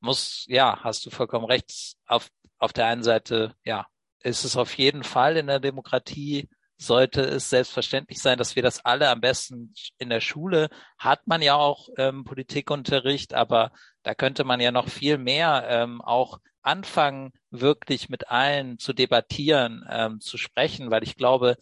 muss, 0.00 0.44
ja, 0.48 0.78
hast 0.82 1.04
du 1.06 1.10
vollkommen 1.10 1.46
recht. 1.46 1.96
Auf, 2.06 2.28
auf 2.58 2.72
der 2.72 2.86
einen 2.86 3.02
Seite, 3.02 3.54
ja, 3.64 3.86
ist 4.22 4.44
es 4.44 4.56
auf 4.56 4.76
jeden 4.78 5.04
Fall 5.04 5.36
in 5.36 5.46
der 5.46 5.60
Demokratie 5.60 6.48
sollte 6.78 7.22
es 7.22 7.50
selbstverständlich 7.50 8.20
sein, 8.20 8.38
dass 8.38 8.54
wir 8.54 8.62
das 8.62 8.84
alle 8.84 9.08
am 9.10 9.20
besten 9.20 9.74
in 9.98 10.10
der 10.10 10.20
Schule 10.20 10.68
hat 10.96 11.26
man 11.26 11.42
ja 11.42 11.56
auch 11.56 11.88
ähm, 11.98 12.24
Politikunterricht, 12.24 13.34
aber 13.34 13.72
da 14.04 14.14
könnte 14.14 14.44
man 14.44 14.60
ja 14.60 14.70
noch 14.70 14.88
viel 14.88 15.18
mehr 15.18 15.66
ähm, 15.68 16.00
auch 16.00 16.38
anfangen, 16.62 17.32
wirklich 17.50 18.08
mit 18.08 18.28
allen 18.30 18.78
zu 18.78 18.92
debattieren, 18.92 19.84
ähm, 19.88 20.20
zu 20.20 20.36
sprechen, 20.38 20.90
weil 20.90 21.02
ich 21.02 21.16
glaube, 21.16 21.56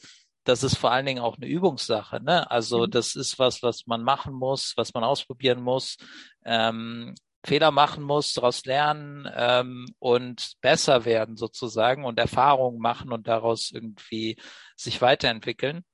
das 0.44 0.62
ist 0.62 0.76
vor 0.76 0.92
allen 0.92 1.06
Dingen 1.06 1.20
auch 1.20 1.36
eine 1.36 1.46
Übungssache. 1.46 2.22
Ne? 2.22 2.50
Also 2.50 2.86
mhm. 2.86 2.90
das 2.90 3.16
ist 3.16 3.38
was, 3.38 3.62
was 3.62 3.86
man 3.86 4.02
machen 4.02 4.34
muss, 4.34 4.74
was 4.76 4.94
man 4.94 5.04
ausprobieren 5.04 5.60
muss. 5.60 5.96
Ähm, 6.44 7.14
Fehler 7.44 7.70
machen 7.70 8.02
muss, 8.02 8.32
daraus 8.32 8.64
lernen 8.64 9.28
ähm, 9.34 9.86
und 9.98 10.54
besser 10.60 11.04
werden 11.04 11.36
sozusagen 11.36 12.04
und 12.04 12.18
Erfahrungen 12.18 12.80
machen 12.80 13.12
und 13.12 13.28
daraus 13.28 13.70
irgendwie 13.70 14.36
sich 14.76 15.00
weiterentwickeln. 15.00 15.84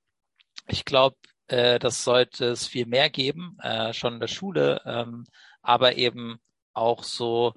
Ich 0.67 0.85
glaube, 0.85 1.17
äh, 1.49 1.79
das 1.79 2.05
sollte 2.05 2.47
es 2.47 2.67
viel 2.67 2.87
mehr 2.87 3.11
geben, 3.11 3.59
äh, 3.63 3.93
schon 3.93 4.15
in 4.15 4.21
der 4.21 4.29
Schule, 4.29 4.81
ähm, 4.87 5.25
aber 5.61 5.97
eben 5.97 6.39
auch 6.73 7.05
so 7.05 7.55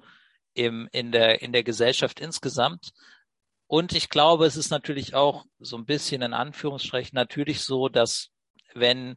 im, 0.56 0.88
in, 0.92 1.12
der, 1.12 1.42
in 1.42 1.52
der 1.52 1.62
Gesellschaft 1.62 2.20
insgesamt. 2.20 2.90
Und 3.66 3.94
ich 3.94 4.08
glaube, 4.08 4.46
es 4.46 4.56
ist 4.56 4.70
natürlich 4.70 5.14
auch 5.14 5.44
so 5.58 5.76
ein 5.76 5.86
bisschen 5.86 6.22
in 6.22 6.32
Anführungsstrichen 6.32 7.14
natürlich 7.14 7.62
so, 7.62 7.88
dass 7.88 8.28
wenn 8.74 9.16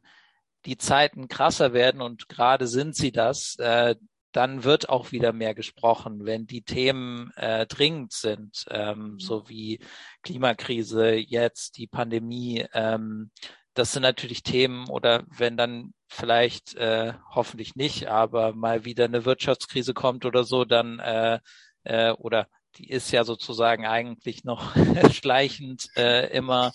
die 0.66 0.78
Zeiten 0.78 1.28
krasser 1.28 1.74
werden 1.74 2.02
und 2.02 2.28
gerade 2.30 2.68
sind 2.68 2.96
sie 2.96 3.12
das, 3.12 3.56
äh, 3.60 3.96
dann 4.32 4.64
wird 4.64 4.90
auch 4.90 5.12
wieder 5.12 5.34
mehr 5.34 5.56
gesprochen, 5.56 6.26
wenn 6.26 6.46
die 6.46 6.62
Themen 6.62 7.32
äh, 7.36 7.66
dringend 7.66 8.14
sind, 8.14 8.66
ähm, 8.70 9.14
mhm. 9.14 9.20
so 9.20 9.48
wie 9.50 9.80
Klimakrise, 10.22 11.14
jetzt 11.14 11.78
die 11.78 11.88
Pandemie. 11.88 12.66
Ähm, 12.74 13.32
das 13.80 13.94
sind 13.94 14.04
natürlich 14.04 14.44
Themen 14.44 14.90
oder 14.90 15.24
wenn 15.30 15.56
dann 15.56 15.94
vielleicht 16.08 16.76
äh, 16.76 17.14
hoffentlich 17.34 17.76
nicht, 17.76 18.08
aber 18.08 18.54
mal 18.54 18.84
wieder 18.84 19.06
eine 19.06 19.24
Wirtschaftskrise 19.24 19.94
kommt 19.94 20.26
oder 20.26 20.44
so, 20.44 20.66
dann 20.66 21.00
äh, 21.00 21.40
äh, 21.86 22.12
oder 22.12 22.48
die 22.76 22.90
ist 22.90 23.12
ja 23.12 23.24
sozusagen 23.24 23.86
eigentlich 23.86 24.44
noch 24.44 24.76
schleichend 25.14 25.88
äh, 25.96 26.28
immer 26.36 26.74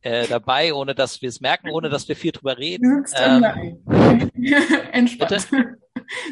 äh, 0.00 0.26
dabei, 0.26 0.72
ohne 0.72 0.94
dass 0.94 1.20
wir 1.20 1.28
es 1.28 1.40
merken, 1.40 1.70
ohne 1.70 1.90
dass 1.90 2.08
wir 2.08 2.16
viel 2.16 2.32
drüber 2.32 2.56
reden. 2.56 3.04
Ähm, 3.14 3.44
Entspannt. 4.92 5.48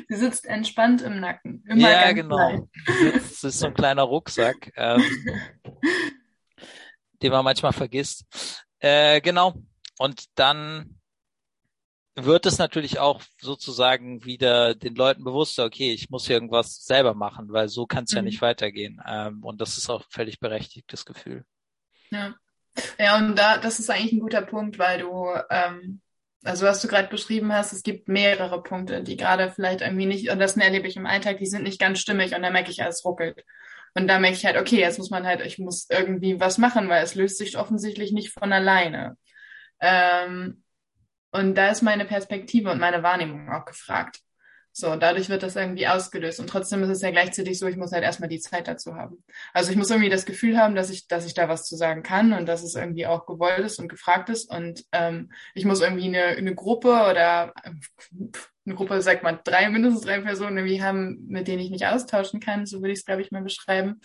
Sie 0.08 0.16
sitzt 0.16 0.46
entspannt 0.46 1.02
im 1.02 1.20
Nacken. 1.20 1.62
Immer 1.68 1.90
ja, 1.90 2.12
genau. 2.12 2.66
Das 3.12 3.44
ist 3.44 3.58
so 3.58 3.66
ein 3.66 3.74
kleiner 3.74 4.04
Rucksack, 4.04 4.72
ähm, 4.76 5.02
den 7.22 7.32
man 7.32 7.44
manchmal 7.44 7.74
vergisst. 7.74 8.24
Äh, 8.78 9.20
genau. 9.20 9.54
Und 9.98 10.24
dann 10.38 10.98
wird 12.16 12.46
es 12.46 12.58
natürlich 12.58 12.98
auch 12.98 13.22
sozusagen 13.38 14.24
wieder 14.24 14.74
den 14.74 14.94
Leuten 14.94 15.22
bewusster, 15.22 15.64
okay, 15.64 15.92
ich 15.92 16.08
muss 16.08 16.26
hier 16.26 16.36
irgendwas 16.36 16.84
selber 16.84 17.14
machen, 17.14 17.52
weil 17.52 17.68
so 17.68 17.86
kann 17.86 18.04
es 18.04 18.12
mhm. 18.12 18.16
ja 18.16 18.22
nicht 18.22 18.42
weitergehen. 18.42 19.02
Ähm, 19.06 19.44
und 19.44 19.60
das 19.60 19.76
ist 19.76 19.90
auch 19.90 20.00
ein 20.00 20.10
völlig 20.10 20.40
berechtigtes 20.40 21.04
Gefühl. 21.04 21.44
Ja. 22.10 22.34
Ja, 22.98 23.16
und 23.16 23.36
da, 23.36 23.56
das 23.56 23.78
ist 23.78 23.90
eigentlich 23.90 24.12
ein 24.12 24.20
guter 24.20 24.42
Punkt, 24.42 24.78
weil 24.78 25.00
du, 25.00 25.28
ähm, 25.50 26.00
also 26.44 26.66
was 26.66 26.82
du 26.82 26.88
gerade 26.88 27.08
beschrieben 27.08 27.52
hast, 27.52 27.72
es 27.72 27.82
gibt 27.82 28.08
mehrere 28.08 28.62
Punkte, 28.62 29.02
die 29.02 29.16
gerade 29.16 29.50
vielleicht 29.50 29.80
irgendwie 29.80 30.06
nicht, 30.06 30.30
und 30.30 30.38
das 30.38 30.56
erlebe 30.56 30.86
ich 30.86 30.96
im 30.96 31.06
Alltag, 31.06 31.38
die 31.38 31.46
sind 31.46 31.62
nicht 31.62 31.80
ganz 31.80 32.00
stimmig 32.00 32.34
und 32.34 32.42
da 32.42 32.50
merke 32.50 32.70
ich, 32.70 32.82
alles 32.82 33.04
ruckelt. 33.04 33.44
Und 33.94 34.08
da 34.08 34.18
merke 34.18 34.36
ich 34.36 34.44
halt, 34.44 34.58
okay, 34.58 34.78
jetzt 34.78 34.98
muss 34.98 35.08
man 35.08 35.26
halt, 35.26 35.40
ich 35.40 35.58
muss 35.58 35.88
irgendwie 35.88 36.38
was 36.38 36.58
machen, 36.58 36.88
weil 36.88 37.02
es 37.02 37.14
löst 37.14 37.38
sich 37.38 37.56
offensichtlich 37.56 38.12
nicht 38.12 38.30
von 38.30 38.52
alleine. 38.52 39.16
Ähm, 39.80 40.62
und 41.32 41.54
da 41.54 41.68
ist 41.68 41.82
meine 41.82 42.04
Perspektive 42.04 42.70
und 42.70 42.80
meine 42.80 43.02
Wahrnehmung 43.02 43.50
auch 43.50 43.64
gefragt. 43.64 44.20
So, 44.78 44.94
dadurch 44.94 45.30
wird 45.30 45.42
das 45.42 45.56
irgendwie 45.56 45.88
ausgelöst. 45.88 46.38
Und 46.38 46.48
trotzdem 46.50 46.82
ist 46.82 46.90
es 46.90 47.00
ja 47.00 47.10
gleichzeitig 47.10 47.58
so, 47.58 47.66
ich 47.66 47.78
muss 47.78 47.92
halt 47.92 48.04
erstmal 48.04 48.28
die 48.28 48.40
Zeit 48.40 48.68
dazu 48.68 48.94
haben. 48.94 49.24
Also 49.54 49.70
ich 49.70 49.76
muss 49.78 49.90
irgendwie 49.90 50.10
das 50.10 50.26
Gefühl 50.26 50.58
haben, 50.58 50.74
dass 50.74 50.90
ich, 50.90 51.08
dass 51.08 51.24
ich 51.24 51.32
da 51.32 51.48
was 51.48 51.64
zu 51.64 51.76
sagen 51.76 52.02
kann 52.02 52.34
und 52.34 52.44
dass 52.44 52.62
es 52.62 52.74
irgendwie 52.74 53.06
auch 53.06 53.24
gewollt 53.24 53.60
ist 53.60 53.78
und 53.78 53.88
gefragt 53.88 54.28
ist. 54.28 54.50
Und 54.50 54.84
ähm, 54.92 55.32
ich 55.54 55.64
muss 55.64 55.80
irgendwie 55.80 56.08
eine, 56.08 56.24
eine 56.24 56.54
Gruppe 56.54 56.88
oder 56.88 57.54
eine 58.66 58.74
Gruppe, 58.74 59.00
sagt 59.00 59.22
man, 59.22 59.40
drei, 59.44 59.70
mindestens 59.70 60.02
drei 60.02 60.20
Personen 60.20 60.58
irgendwie 60.58 60.82
haben, 60.82 61.26
mit 61.26 61.48
denen 61.48 61.60
ich 61.60 61.70
mich 61.70 61.86
austauschen 61.86 62.40
kann. 62.40 62.66
So 62.66 62.82
würde 62.82 62.92
ich 62.92 62.98
es, 62.98 63.06
glaube 63.06 63.22
ich, 63.22 63.30
mal 63.30 63.42
beschreiben. 63.42 64.02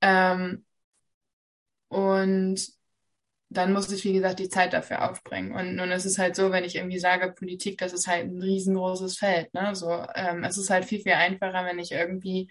Ähm, 0.00 0.64
und 1.88 2.66
dann 3.52 3.72
muss 3.72 3.90
ich, 3.90 4.04
wie 4.04 4.12
gesagt, 4.12 4.38
die 4.38 4.48
Zeit 4.48 4.72
dafür 4.72 5.10
aufbringen. 5.10 5.52
Und 5.52 5.76
nun 5.76 5.90
ist 5.90 6.04
es 6.04 6.18
halt 6.18 6.36
so, 6.36 6.50
wenn 6.52 6.64
ich 6.64 6.76
irgendwie 6.76 6.98
sage, 6.98 7.32
Politik, 7.32 7.78
das 7.78 7.92
ist 7.92 8.06
halt 8.06 8.26
ein 8.26 8.40
riesengroßes 8.40 9.18
Feld. 9.18 9.52
Ne? 9.54 9.74
So, 9.74 10.04
ähm, 10.14 10.44
es 10.44 10.58
ist 10.58 10.70
halt 10.70 10.84
viel, 10.84 11.00
viel 11.00 11.12
einfacher, 11.12 11.64
wenn 11.64 11.78
ich 11.78 11.92
irgendwie 11.92 12.50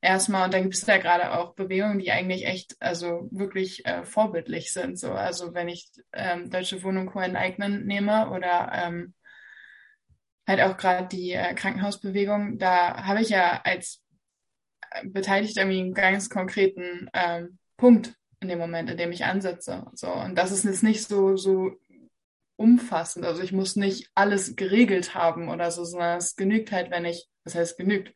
erstmal, 0.00 0.44
und 0.44 0.54
da 0.54 0.60
gibt 0.60 0.74
es 0.74 0.86
ja 0.86 0.98
gerade 0.98 1.32
auch 1.32 1.54
Bewegungen, 1.54 1.98
die 1.98 2.10
eigentlich 2.10 2.46
echt, 2.46 2.76
also 2.80 3.28
wirklich 3.30 3.86
äh, 3.86 4.04
vorbildlich 4.04 4.72
sind. 4.72 4.98
So, 4.98 5.12
also 5.12 5.54
wenn 5.54 5.68
ich 5.68 5.90
ähm, 6.12 6.50
Deutsche 6.50 6.82
Wohnung 6.82 7.06
Co. 7.06 7.20
enteignen 7.20 7.86
nehme 7.86 8.30
oder 8.30 8.72
ähm, 8.74 9.14
halt 10.46 10.60
auch 10.60 10.76
gerade 10.76 11.08
die 11.08 11.32
äh, 11.32 11.54
Krankenhausbewegung, 11.54 12.58
da 12.58 13.04
habe 13.06 13.22
ich 13.22 13.30
ja 13.30 13.60
als 13.64 14.02
äh, 14.90 15.06
beteiligt 15.06 15.56
irgendwie 15.56 15.80
einen 15.80 15.94
ganz 15.94 16.28
konkreten 16.28 17.08
ähm, 17.14 17.58
Punkt 17.76 18.14
in 18.42 18.48
dem 18.48 18.58
Moment, 18.58 18.90
in 18.90 18.96
dem 18.96 19.12
ich 19.12 19.24
ansetze. 19.24 19.86
So, 19.94 20.12
und 20.12 20.36
das 20.36 20.52
ist 20.52 20.64
jetzt 20.64 20.82
nicht 20.82 21.06
so, 21.06 21.36
so 21.36 21.72
umfassend. 22.56 23.24
Also 23.24 23.42
ich 23.42 23.52
muss 23.52 23.76
nicht 23.76 24.10
alles 24.14 24.56
geregelt 24.56 25.14
haben 25.14 25.48
oder 25.48 25.70
so, 25.70 25.84
sondern 25.84 26.18
es 26.18 26.36
genügt 26.36 26.72
halt, 26.72 26.90
wenn 26.90 27.04
ich, 27.04 27.26
was 27.44 27.54
heißt 27.54 27.76
genügt? 27.76 28.14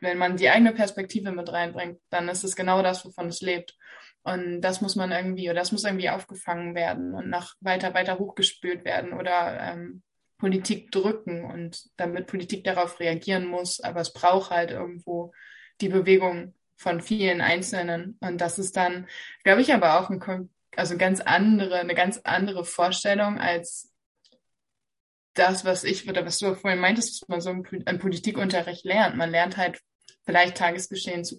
Wenn 0.00 0.18
man 0.18 0.36
die 0.36 0.48
eigene 0.48 0.72
Perspektive 0.72 1.32
mit 1.32 1.50
reinbringt, 1.50 1.98
dann 2.10 2.28
ist 2.28 2.44
es 2.44 2.56
genau 2.56 2.82
das, 2.82 3.04
wovon 3.04 3.28
es 3.28 3.40
lebt. 3.40 3.76
Und 4.22 4.60
das 4.60 4.80
muss 4.80 4.96
man 4.96 5.10
irgendwie, 5.10 5.48
oder 5.48 5.60
das 5.60 5.72
muss 5.72 5.84
irgendwie 5.84 6.10
aufgefangen 6.10 6.74
werden 6.74 7.14
und 7.14 7.30
nach 7.30 7.54
weiter, 7.60 7.94
weiter 7.94 8.18
hochgespült 8.18 8.84
werden 8.84 9.12
oder 9.14 9.58
ähm, 9.60 10.02
Politik 10.36 10.92
drücken 10.92 11.44
und 11.44 11.88
damit 11.96 12.26
Politik 12.26 12.64
darauf 12.64 13.00
reagieren 13.00 13.46
muss. 13.46 13.80
Aber 13.80 14.00
es 14.00 14.12
braucht 14.12 14.50
halt 14.50 14.70
irgendwo 14.70 15.32
die 15.80 15.88
Bewegung 15.88 16.54
von 16.78 17.00
vielen 17.00 17.40
Einzelnen. 17.40 18.16
Und 18.20 18.40
das 18.40 18.58
ist 18.58 18.76
dann, 18.76 19.06
glaube 19.44 19.60
ich, 19.60 19.74
aber 19.74 20.00
auch 20.00 20.10
ein, 20.10 20.48
also 20.76 20.96
ganz 20.96 21.20
andere, 21.20 21.80
eine 21.80 21.94
ganz 21.94 22.20
andere 22.24 22.64
Vorstellung 22.64 23.38
als 23.38 23.92
das, 25.34 25.64
was 25.64 25.84
ich, 25.84 26.08
oder 26.08 26.24
was 26.24 26.38
du 26.38 26.54
vorhin 26.54 26.80
meintest, 26.80 27.22
was 27.22 27.28
man 27.28 27.40
so 27.40 27.50
im 27.50 27.98
Politikunterricht 27.98 28.84
lernt. 28.84 29.16
Man 29.16 29.30
lernt 29.30 29.56
halt 29.56 29.80
vielleicht 30.24 30.56
Tagesgeschehen 30.56 31.24
zu, 31.24 31.38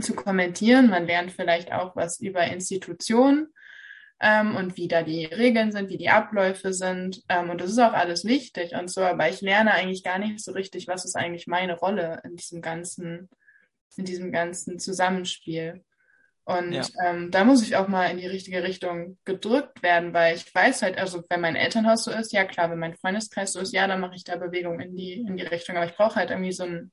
zu 0.00 0.14
kommentieren. 0.14 0.88
Man 0.88 1.06
lernt 1.06 1.32
vielleicht 1.32 1.72
auch 1.72 1.96
was 1.96 2.20
über 2.20 2.44
Institutionen 2.44 3.52
ähm, 4.20 4.54
und 4.54 4.76
wie 4.76 4.86
da 4.86 5.02
die 5.02 5.24
Regeln 5.24 5.72
sind, 5.72 5.88
wie 5.88 5.98
die 5.98 6.10
Abläufe 6.10 6.72
sind. 6.72 7.22
Ähm, 7.28 7.50
und 7.50 7.60
das 7.60 7.70
ist 7.70 7.78
auch 7.78 7.92
alles 7.92 8.24
wichtig 8.24 8.74
und 8.74 8.88
so. 8.88 9.00
Aber 9.00 9.28
ich 9.28 9.40
lerne 9.40 9.72
eigentlich 9.72 10.04
gar 10.04 10.18
nicht 10.18 10.40
so 10.44 10.52
richtig, 10.52 10.86
was 10.86 11.04
ist 11.04 11.16
eigentlich 11.16 11.48
meine 11.48 11.76
Rolle 11.76 12.20
in 12.24 12.36
diesem 12.36 12.62
ganzen 12.62 13.28
in 13.96 14.04
diesem 14.04 14.32
ganzen 14.32 14.78
Zusammenspiel. 14.78 15.84
Und 16.44 16.72
ja. 16.72 16.84
ähm, 17.04 17.30
da 17.30 17.44
muss 17.44 17.62
ich 17.62 17.76
auch 17.76 17.86
mal 17.86 18.06
in 18.06 18.18
die 18.18 18.26
richtige 18.26 18.62
Richtung 18.62 19.18
gedrückt 19.24 19.82
werden, 19.82 20.12
weil 20.12 20.34
ich 20.36 20.52
weiß 20.52 20.82
halt, 20.82 20.98
also 20.98 21.22
wenn 21.28 21.40
mein 21.40 21.54
Elternhaus 21.54 22.04
so 22.04 22.10
ist, 22.10 22.32
ja 22.32 22.44
klar, 22.44 22.70
wenn 22.70 22.78
mein 22.78 22.96
Freundeskreis 22.96 23.52
so 23.52 23.60
ist, 23.60 23.72
ja, 23.72 23.86
dann 23.86 24.00
mache 24.00 24.16
ich 24.16 24.24
da 24.24 24.36
Bewegung 24.36 24.80
in 24.80 24.96
die, 24.96 25.12
in 25.12 25.36
die 25.36 25.44
Richtung. 25.44 25.76
Aber 25.76 25.86
ich 25.86 25.94
brauche 25.94 26.16
halt 26.16 26.30
irgendwie 26.30 26.52
so 26.52 26.64
einen, 26.64 26.90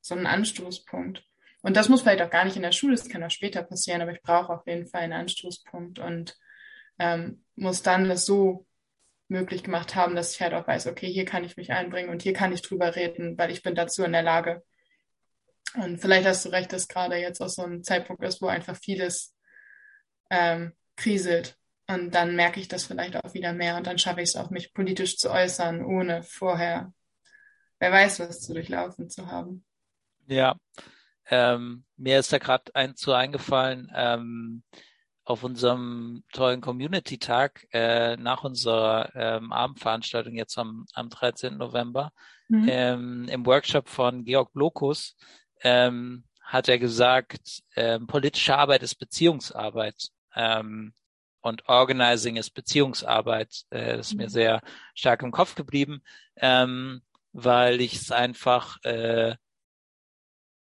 so 0.00 0.14
einen 0.14 0.26
Anstoßpunkt. 0.26 1.22
Und 1.62 1.76
das 1.76 1.88
muss 1.88 2.02
vielleicht 2.02 2.22
auch 2.22 2.30
gar 2.30 2.44
nicht 2.44 2.56
in 2.56 2.62
der 2.62 2.72
Schule, 2.72 2.94
das 2.94 3.08
kann 3.08 3.22
auch 3.22 3.30
später 3.30 3.62
passieren, 3.62 4.00
aber 4.00 4.12
ich 4.12 4.22
brauche 4.22 4.52
auf 4.52 4.66
jeden 4.66 4.86
Fall 4.86 5.02
einen 5.02 5.12
Anstoßpunkt 5.12 5.98
und 5.98 6.36
ähm, 6.98 7.44
muss 7.56 7.82
dann 7.82 8.08
das 8.08 8.26
so 8.26 8.66
möglich 9.28 9.62
gemacht 9.62 9.94
haben, 9.94 10.16
dass 10.16 10.32
ich 10.32 10.40
halt 10.40 10.54
auch 10.54 10.66
weiß, 10.66 10.86
okay, 10.86 11.12
hier 11.12 11.24
kann 11.24 11.44
ich 11.44 11.56
mich 11.56 11.72
einbringen 11.72 12.10
und 12.10 12.22
hier 12.22 12.32
kann 12.32 12.52
ich 12.52 12.62
drüber 12.62 12.96
reden, 12.96 13.36
weil 13.38 13.50
ich 13.50 13.62
bin 13.62 13.74
dazu 13.74 14.02
in 14.02 14.12
der 14.12 14.22
Lage. 14.22 14.62
Und 15.74 15.98
vielleicht 15.98 16.26
hast 16.26 16.44
du 16.44 16.48
recht, 16.50 16.72
dass 16.72 16.88
gerade 16.88 17.16
jetzt 17.16 17.40
auch 17.40 17.48
so 17.48 17.62
ein 17.62 17.84
Zeitpunkt 17.84 18.22
ist, 18.24 18.40
wo 18.40 18.46
einfach 18.46 18.76
vieles 18.76 19.34
ähm, 20.30 20.72
kriselt. 20.96 21.56
Und 21.86 22.14
dann 22.14 22.36
merke 22.36 22.60
ich 22.60 22.68
das 22.68 22.84
vielleicht 22.84 23.16
auch 23.16 23.34
wieder 23.34 23.52
mehr 23.52 23.76
und 23.76 23.86
dann 23.86 23.98
schaffe 23.98 24.20
ich 24.20 24.30
es 24.30 24.36
auch, 24.36 24.50
mich 24.50 24.74
politisch 24.74 25.16
zu 25.16 25.30
äußern, 25.30 25.82
ohne 25.82 26.22
vorher, 26.22 26.92
wer 27.78 27.92
weiß, 27.92 28.20
was 28.20 28.40
zu 28.40 28.52
durchlaufen 28.52 29.08
zu 29.08 29.26
haben. 29.26 29.64
Ja, 30.26 30.56
ähm, 31.30 31.84
mir 31.96 32.18
ist 32.18 32.32
da 32.32 32.38
gerade 32.38 32.74
ein 32.74 32.94
zu 32.94 33.14
eingefallen, 33.14 33.90
ähm, 33.94 34.62
auf 35.24 35.44
unserem 35.44 36.24
tollen 36.32 36.60
Community-Tag 36.60 37.66
äh, 37.72 38.16
nach 38.16 38.44
unserer 38.44 39.10
ähm, 39.14 39.52
Abendveranstaltung 39.52 40.34
jetzt 40.34 40.56
am, 40.58 40.86
am 40.94 41.10
13. 41.10 41.58
November 41.58 42.12
mhm. 42.48 42.66
ähm, 42.68 43.28
im 43.30 43.44
Workshop 43.44 43.88
von 43.88 44.24
Georg 44.24 44.52
Blokus 44.52 45.16
ähm, 45.62 46.24
hat 46.42 46.68
er 46.68 46.78
gesagt, 46.78 47.62
ähm, 47.76 48.06
politische 48.06 48.56
Arbeit 48.56 48.82
ist 48.82 48.94
Beziehungsarbeit 48.94 50.08
ähm, 50.34 50.94
und 51.40 51.68
Organizing 51.68 52.36
ist 52.36 52.50
Beziehungsarbeit. 52.50 53.64
Äh, 53.70 53.98
das 53.98 54.08
ist 54.08 54.14
mir 54.14 54.24
mhm. 54.28 54.30
sehr 54.30 54.62
stark 54.94 55.22
im 55.22 55.30
Kopf 55.30 55.54
geblieben, 55.54 56.02
ähm, 56.36 57.02
weil 57.32 57.80
ich 57.80 57.94
es 57.94 58.10
einfach 58.10 58.82
äh, 58.84 59.36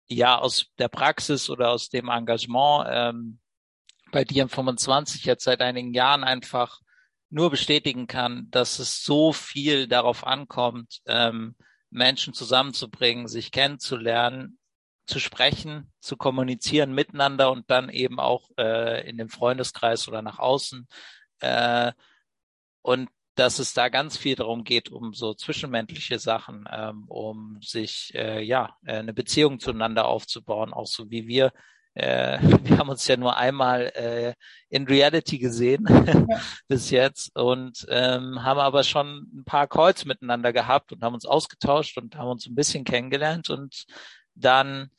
ja 0.08 0.38
aus 0.38 0.68
der 0.78 0.88
Praxis 0.88 1.50
oder 1.50 1.72
aus 1.72 1.90
dem 1.90 2.10
Engagement 2.10 2.88
ähm, 2.90 3.40
bei 4.12 4.24
dir 4.24 4.44
im 4.44 4.50
25 4.50 5.26
jetzt 5.26 5.44
seit 5.44 5.62
einigen 5.62 5.94
Jahren 5.94 6.24
einfach 6.24 6.80
nur 7.30 7.50
bestätigen 7.50 8.08
kann, 8.08 8.48
dass 8.52 8.80
es 8.80 9.04
so 9.04 9.34
viel 9.34 9.88
darauf 9.88 10.26
ankommt, 10.26 11.02
ähm, 11.06 11.56
Menschen 11.90 12.34
zusammenzubringen, 12.34 13.28
sich 13.28 13.52
kennenzulernen, 13.52 14.58
zu 15.06 15.20
sprechen, 15.20 15.92
zu 16.00 16.18
kommunizieren 16.18 16.94
miteinander 16.94 17.52
und 17.52 17.70
dann 17.70 17.90
eben 17.90 18.20
auch 18.20 18.50
äh, 18.58 19.08
in 19.08 19.18
dem 19.18 19.30
Freundeskreis 19.30 20.08
oder 20.08 20.22
nach 20.22 20.40
außen. 20.40 20.88
Äh, 21.42 21.92
und 22.82 23.10
dass 23.36 23.60
es 23.60 23.74
da 23.74 23.90
ganz 23.90 24.18
viel 24.18 24.36
darum 24.36 24.64
geht, 24.64 24.90
um 24.90 25.14
so 25.14 25.34
zwischenmenschliche 25.34 26.20
Sachen, 26.20 26.66
ähm, 26.72 27.04
um 27.08 27.60
sich 27.62 28.14
äh, 28.16 28.42
ja 28.42 28.78
eine 28.86 29.14
Beziehung 29.14 29.60
zueinander 29.60 30.06
aufzubauen, 30.08 30.74
auch 30.74 30.88
so 30.88 31.10
wie 31.12 31.28
wir. 31.28 31.52
Äh, 31.96 32.40
wir 32.64 32.78
haben 32.78 32.90
uns 32.90 33.08
ja 33.08 33.18
nur 33.18 33.38
einmal 33.38 33.92
äh, 33.96 34.34
in 34.70 34.86
Reality 34.86 35.38
gesehen 35.38 35.86
ja. 35.90 36.26
bis 36.68 36.90
jetzt 36.90 37.36
und 37.36 37.86
ähm, 37.90 38.44
haben 38.44 38.60
aber 38.60 38.84
schon 38.84 39.30
ein 39.34 39.44
paar 39.46 39.68
Calls 39.68 40.06
miteinander 40.06 40.54
gehabt 40.54 40.92
und 40.92 41.04
haben 41.04 41.14
uns 41.14 41.26
ausgetauscht 41.26 41.98
und 41.98 42.16
haben 42.16 42.30
uns 42.30 42.48
ein 42.48 42.56
bisschen 42.56 42.84
kennengelernt 42.84 43.50
und 43.50 43.86
dann 44.36 44.92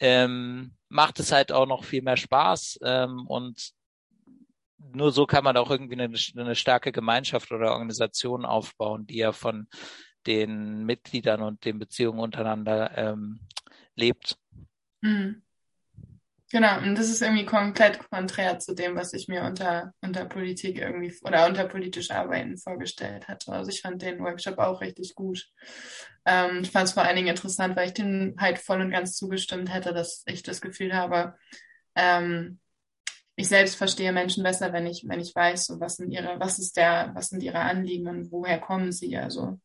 ähm, 0.00 0.74
macht 0.88 1.20
es 1.20 1.32
halt 1.32 1.52
auch 1.52 1.66
noch 1.66 1.84
viel 1.84 2.02
mehr 2.02 2.16
Spaß 2.16 2.80
ähm, 2.82 3.26
und 3.26 3.72
nur 4.92 5.12
so 5.12 5.26
kann 5.26 5.44
man 5.44 5.56
auch 5.56 5.70
irgendwie 5.70 6.00
eine, 6.00 6.14
eine 6.36 6.54
starke 6.54 6.92
Gemeinschaft 6.92 7.50
oder 7.52 7.72
Organisation 7.72 8.44
aufbauen, 8.44 9.06
die 9.06 9.16
ja 9.16 9.32
von 9.32 9.66
den 10.26 10.84
Mitgliedern 10.84 11.42
und 11.42 11.64
den 11.64 11.78
Beziehungen 11.78 12.20
untereinander 12.20 12.96
ähm, 12.96 13.40
lebt. 13.94 14.36
Mhm. 15.00 15.42
Genau, 16.54 16.78
und 16.78 16.94
das 16.94 17.10
ist 17.10 17.20
irgendwie 17.20 17.44
komplett 17.44 17.98
konträr 18.10 18.60
zu 18.60 18.76
dem, 18.76 18.94
was 18.94 19.12
ich 19.12 19.26
mir 19.26 19.42
unter, 19.42 19.92
unter 20.02 20.24
Politik 20.24 20.78
irgendwie 20.78 21.12
oder 21.22 21.48
unter 21.48 21.66
politisch 21.66 22.12
Arbeiten 22.12 22.58
vorgestellt 22.58 23.26
hatte. 23.26 23.50
Also 23.50 23.70
ich 23.72 23.80
fand 23.80 24.00
den 24.02 24.20
Workshop 24.20 24.58
auch 24.58 24.80
richtig 24.80 25.16
gut. 25.16 25.48
Ähm, 26.24 26.60
ich 26.62 26.70
fand 26.70 26.86
es 26.86 26.92
vor 26.94 27.02
allen 27.02 27.16
Dingen 27.16 27.26
interessant, 27.26 27.74
weil 27.74 27.88
ich 27.88 27.94
den 27.94 28.36
halt 28.38 28.60
voll 28.60 28.80
und 28.80 28.92
ganz 28.92 29.16
zugestimmt 29.16 29.74
hätte, 29.74 29.92
dass 29.92 30.22
ich 30.26 30.44
das 30.44 30.60
Gefühl 30.60 30.94
habe, 30.94 31.34
ähm, 31.96 32.60
ich 33.34 33.48
selbst 33.48 33.74
verstehe 33.74 34.12
Menschen 34.12 34.44
besser, 34.44 34.72
wenn 34.72 34.86
ich, 34.86 35.04
wenn 35.08 35.18
ich 35.18 35.34
weiß, 35.34 35.64
so 35.64 35.80
was 35.80 35.96
sind 35.96 36.12
ihre, 36.12 36.38
was 36.38 36.60
ist 36.60 36.76
der, 36.76 37.10
was 37.16 37.30
sind 37.30 37.42
ihre 37.42 37.58
Anliegen 37.58 38.06
und 38.06 38.30
woher 38.30 38.60
kommen 38.60 38.92
sie. 38.92 39.16
Also 39.16 39.58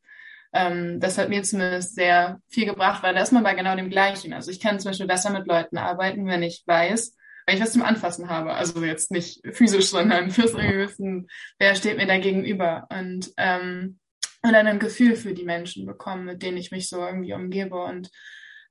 ähm, 0.54 1.00
das 1.00 1.18
hat 1.18 1.30
mir 1.30 1.44
zumindest 1.44 1.96
sehr 1.96 2.42
viel 2.48 2.66
gebracht, 2.66 3.04
weil 3.04 3.14
da 3.14 3.22
ist 3.22 3.32
man 3.32 3.44
bei 3.44 3.54
genau 3.54 3.76
dem 3.76 3.90
Gleichen. 3.90 4.34
Also 4.34 4.52
ich 4.52 4.60
kann 4.60 4.80
zum 4.80 4.92
Beispiel 4.92 5.08
besser 5.08 5.30
mit 5.30 5.48
Leuten 5.48 5.78
arbeiten, 5.78 6.26
wenn 6.26 6.44
ich 6.44 6.64
weiß, 6.66 7.16
wenn 7.46 7.56
ich 7.56 7.62
was 7.62 7.74
zum 7.74 7.84
Anfassen 7.84 8.30
habe. 8.30 8.54
Also 8.54 8.84
jetzt 8.84 9.12
nicht 9.12 9.42
physisch, 9.52 9.90
sondern 9.90 10.32
fürs 10.32 10.56
Wissen, 10.56 11.28
wer 11.60 11.76
steht 11.76 11.98
mir 11.98 12.08
da 12.08 12.18
gegenüber 12.18 12.88
und 12.90 13.32
ähm, 13.38 14.00
und 14.42 14.54
dann 14.54 14.68
ein 14.68 14.80
Gefühl 14.80 15.18
für 15.18 15.34
die 15.34 15.44
Menschen 15.44 15.86
bekommen, 15.86 16.24
mit 16.24 16.42
denen 16.42 16.56
ich 16.56 16.72
mich 16.72 16.88
so 16.88 17.06
irgendwie 17.06 17.34
umgebe 17.34 17.84
und 17.84 18.10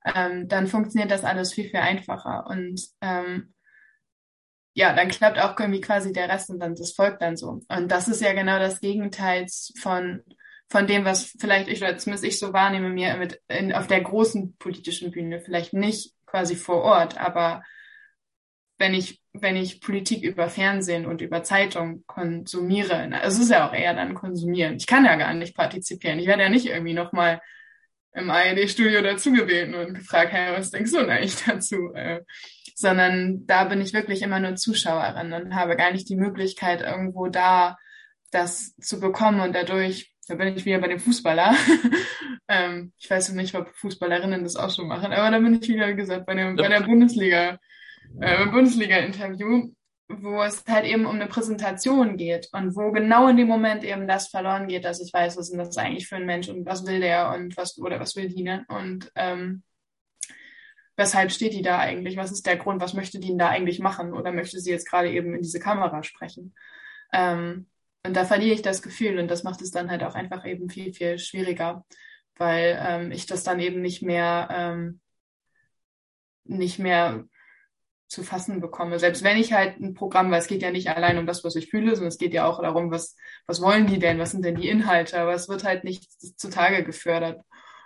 ähm, 0.03 0.47
dann 0.47 0.67
funktioniert 0.67 1.11
das 1.11 1.23
alles 1.23 1.53
viel, 1.53 1.69
viel 1.69 1.79
einfacher. 1.79 2.47
Und 2.47 2.81
ähm, 3.01 3.53
ja, 4.73 4.93
dann 4.93 5.09
klappt 5.09 5.39
auch 5.39 5.59
irgendwie 5.59 5.81
quasi 5.81 6.13
der 6.13 6.29
Rest 6.29 6.49
und 6.49 6.59
dann 6.59 6.75
das 6.75 6.93
folgt 6.93 7.21
dann 7.21 7.37
so. 7.37 7.61
Und 7.67 7.91
das 7.91 8.07
ist 8.07 8.21
ja 8.21 8.33
genau 8.33 8.59
das 8.59 8.79
Gegenteil 8.79 9.45
von, 9.79 10.23
von 10.69 10.87
dem, 10.87 11.03
was 11.03 11.35
vielleicht 11.39 11.67
ich, 11.67 11.81
oder 11.81 11.97
zumindest 11.97 12.25
ich 12.25 12.39
so 12.39 12.53
wahrnehme, 12.53 12.89
mir 12.89 13.17
mit 13.17 13.41
in, 13.47 13.73
auf 13.73 13.87
der 13.87 14.01
großen 14.01 14.55
politischen 14.57 15.11
Bühne, 15.11 15.39
vielleicht 15.39 15.73
nicht 15.73 16.13
quasi 16.25 16.55
vor 16.55 16.83
Ort, 16.83 17.19
aber 17.19 17.63
wenn 18.77 18.93
ich, 18.93 19.21
wenn 19.33 19.57
ich 19.57 19.81
Politik 19.81 20.23
über 20.23 20.49
Fernsehen 20.49 21.05
und 21.05 21.21
über 21.21 21.43
Zeitung 21.43 22.03
konsumiere, 22.07 23.07
na, 23.09 23.21
es 23.23 23.37
ist 23.37 23.51
ja 23.51 23.67
auch 23.67 23.73
eher 23.73 23.93
dann 23.93 24.13
konsumieren. 24.13 24.77
Ich 24.77 24.87
kann 24.87 25.05
ja 25.05 25.15
gar 25.15 25.33
nicht 25.33 25.55
partizipieren. 25.55 26.17
Ich 26.17 26.27
werde 26.27 26.43
ja 26.43 26.49
nicht 26.49 26.67
irgendwie 26.67 26.93
nochmal 26.93 27.41
im 28.13 28.29
ARD-Studio 28.29 29.01
dazugewählt 29.01 29.73
und 29.75 29.95
gefragt, 29.95 30.31
hey, 30.31 30.57
was 30.57 30.71
denkst 30.71 30.91
du 30.91 30.99
denn 30.99 31.09
eigentlich 31.09 31.43
dazu? 31.45 31.93
Äh, 31.93 32.21
sondern 32.73 33.45
da 33.45 33.65
bin 33.65 33.81
ich 33.81 33.93
wirklich 33.93 34.21
immer 34.21 34.39
nur 34.39 34.55
Zuschauerin 34.55 35.33
und 35.33 35.55
habe 35.55 35.75
gar 35.75 35.91
nicht 35.91 36.07
die 36.07 36.15
Möglichkeit, 36.15 36.81
irgendwo 36.81 37.27
da 37.27 37.77
das 38.31 38.75
zu 38.77 38.99
bekommen 38.99 39.41
und 39.41 39.53
dadurch, 39.53 40.13
da 40.29 40.35
bin 40.35 40.55
ich 40.55 40.65
wieder 40.65 40.79
bei 40.79 40.87
dem 40.87 40.99
Fußballer. 40.99 41.55
ähm, 42.47 42.93
ich 42.97 43.09
weiß 43.09 43.33
nicht, 43.33 43.55
ob 43.55 43.75
Fußballerinnen 43.75 44.43
das 44.43 44.55
auch 44.55 44.73
schon 44.73 44.87
machen, 44.87 45.11
aber 45.11 45.31
da 45.31 45.39
bin 45.39 45.59
ich 45.61 45.67
wieder, 45.67 45.87
wie 45.87 45.95
gesagt, 45.95 46.25
bei, 46.25 46.35
dem, 46.35 46.55
bei 46.55 46.67
der 46.67 46.81
Bundesliga, 46.81 47.59
äh, 48.19 48.45
Bundesliga-Interview 48.47 49.71
wo 50.09 50.41
es 50.41 50.63
halt 50.67 50.85
eben 50.85 51.05
um 51.05 51.15
eine 51.15 51.27
Präsentation 51.27 52.17
geht 52.17 52.49
und 52.51 52.75
wo 52.75 52.91
genau 52.91 53.27
in 53.27 53.37
dem 53.37 53.47
Moment 53.47 53.83
eben 53.83 54.07
das 54.07 54.27
verloren 54.27 54.67
geht, 54.67 54.83
dass 54.83 54.99
ich 54.99 55.13
weiß, 55.13 55.37
was 55.37 55.51
ist 55.51 55.57
das 55.57 55.77
eigentlich 55.77 56.07
für 56.07 56.15
ein 56.15 56.25
Mensch 56.25 56.49
und 56.49 56.65
was 56.65 56.85
will 56.87 56.99
der 56.99 57.31
und 57.31 57.55
was 57.55 57.77
oder 57.77 57.99
was 57.99 58.15
will 58.15 58.27
die, 58.27 58.41
ne? 58.41 58.65
Und 58.69 59.11
ähm, 59.15 59.63
weshalb 60.97 61.31
steht 61.31 61.53
die 61.53 61.61
da 61.61 61.77
eigentlich? 61.77 62.17
Was 62.17 62.31
ist 62.31 62.47
der 62.47 62.57
Grund? 62.57 62.81
Was 62.81 62.95
möchte 62.95 63.19
die 63.19 63.27
denn 63.27 63.37
da 63.37 63.49
eigentlich 63.49 63.79
machen? 63.79 64.13
Oder 64.13 64.31
möchte 64.31 64.59
sie 64.59 64.71
jetzt 64.71 64.89
gerade 64.89 65.11
eben 65.11 65.35
in 65.35 65.43
diese 65.43 65.59
Kamera 65.59 66.01
sprechen? 66.01 66.55
Ähm, 67.13 67.67
und 68.05 68.15
da 68.15 68.25
verliere 68.25 68.53
ich 68.53 68.61
das 68.61 68.81
Gefühl 68.81 69.19
und 69.19 69.29
das 69.29 69.43
macht 69.43 69.61
es 69.61 69.71
dann 69.71 69.89
halt 69.91 70.03
auch 70.03 70.15
einfach 70.15 70.45
eben 70.45 70.69
viel, 70.69 70.93
viel 70.93 71.19
schwieriger, 71.19 71.85
weil 72.37 72.79
ähm, 72.81 73.11
ich 73.11 73.25
das 73.25 73.43
dann 73.43 73.59
eben 73.59 73.81
nicht 73.81 74.01
mehr 74.01 74.47
ähm, 74.51 75.01
nicht 76.45 76.79
mehr 76.79 77.25
zu 78.07 78.23
fassen 78.23 78.59
bekomme. 78.59 78.97
Selbst 78.97 79.23
wenn 79.23 79.37
ich 79.37 79.53
halt 79.53 79.79
ein 79.79 79.93
Programm, 79.93 80.31
weil 80.31 80.39
es 80.39 80.47
geht 80.47 80.63
ja 80.63 80.71
nicht 80.71 80.89
allein 80.89 81.19
um 81.19 81.27
das, 81.27 81.43
was 81.43 81.55
ich 81.55 81.69
fühle, 81.69 81.95
sondern 81.95 82.09
es 82.09 82.17
geht 82.17 82.33
ja 82.33 82.47
auch 82.47 82.59
darum, 82.61 82.89
was, 82.89 83.15
was 83.45 83.61
wollen 83.61 83.85
die 83.85 83.99
denn, 83.99 84.17
was 84.17 84.31
sind 84.31 84.43
denn 84.43 84.55
die 84.55 84.67
Inhalte, 84.67 85.19
aber 85.19 85.33
es 85.33 85.47
wird 85.47 85.63
halt 85.63 85.83
nicht 85.83 86.09
zutage 86.39 86.83
gefördert. 86.83 87.41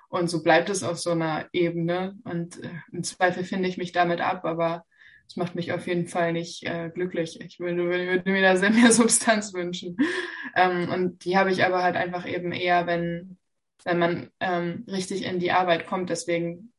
Und 0.08 0.30
so 0.30 0.41
bleibt 0.41 0.69
es 0.69 0.84
auf 0.84 0.97
so 0.97 1.12
einer 1.12 1.49
Ebene. 1.52 2.15
Und 2.23 2.63
äh, 2.63 2.69
im 2.91 3.04
Zweifel 3.04 3.43
finde 3.43 3.67
ich 3.67 3.78
mich 3.78 3.91
damit 3.91 4.21
ab, 4.21 4.45
aber 4.45 4.86
es 5.27 5.36
macht 5.36 5.55
mich 5.55 5.71
auf 5.71 5.88
jeden 5.88 6.07
Fall 6.07 6.33
nicht 6.33 6.63
äh, 6.63 6.89
glücklich. 6.93 7.39
Ich 7.41 7.59
würde, 7.59 7.86
würde, 7.86 8.31
mir 8.31 8.41
da 8.41 8.55
sehr 8.55 8.71
mehr 8.71 8.91
Substanz 8.93 9.53
wünschen. 9.53 9.97
Ähm, 10.55 10.89
und 10.89 11.25
die 11.25 11.38
habe 11.38 11.51
ich 11.51 11.63
aber 11.63 11.83
halt 11.83 11.95
einfach 11.95 12.27
eben 12.27 12.51
eher, 12.51 12.86
wenn, 12.88 13.38
wenn 13.83 13.99
man 13.99 14.29
ähm, 14.39 14.86
richtig 14.88 15.25
in 15.25 15.39
die 15.39 15.51
Arbeit 15.51 15.88
kommt. 15.88 16.09
Deswegen 16.09 16.73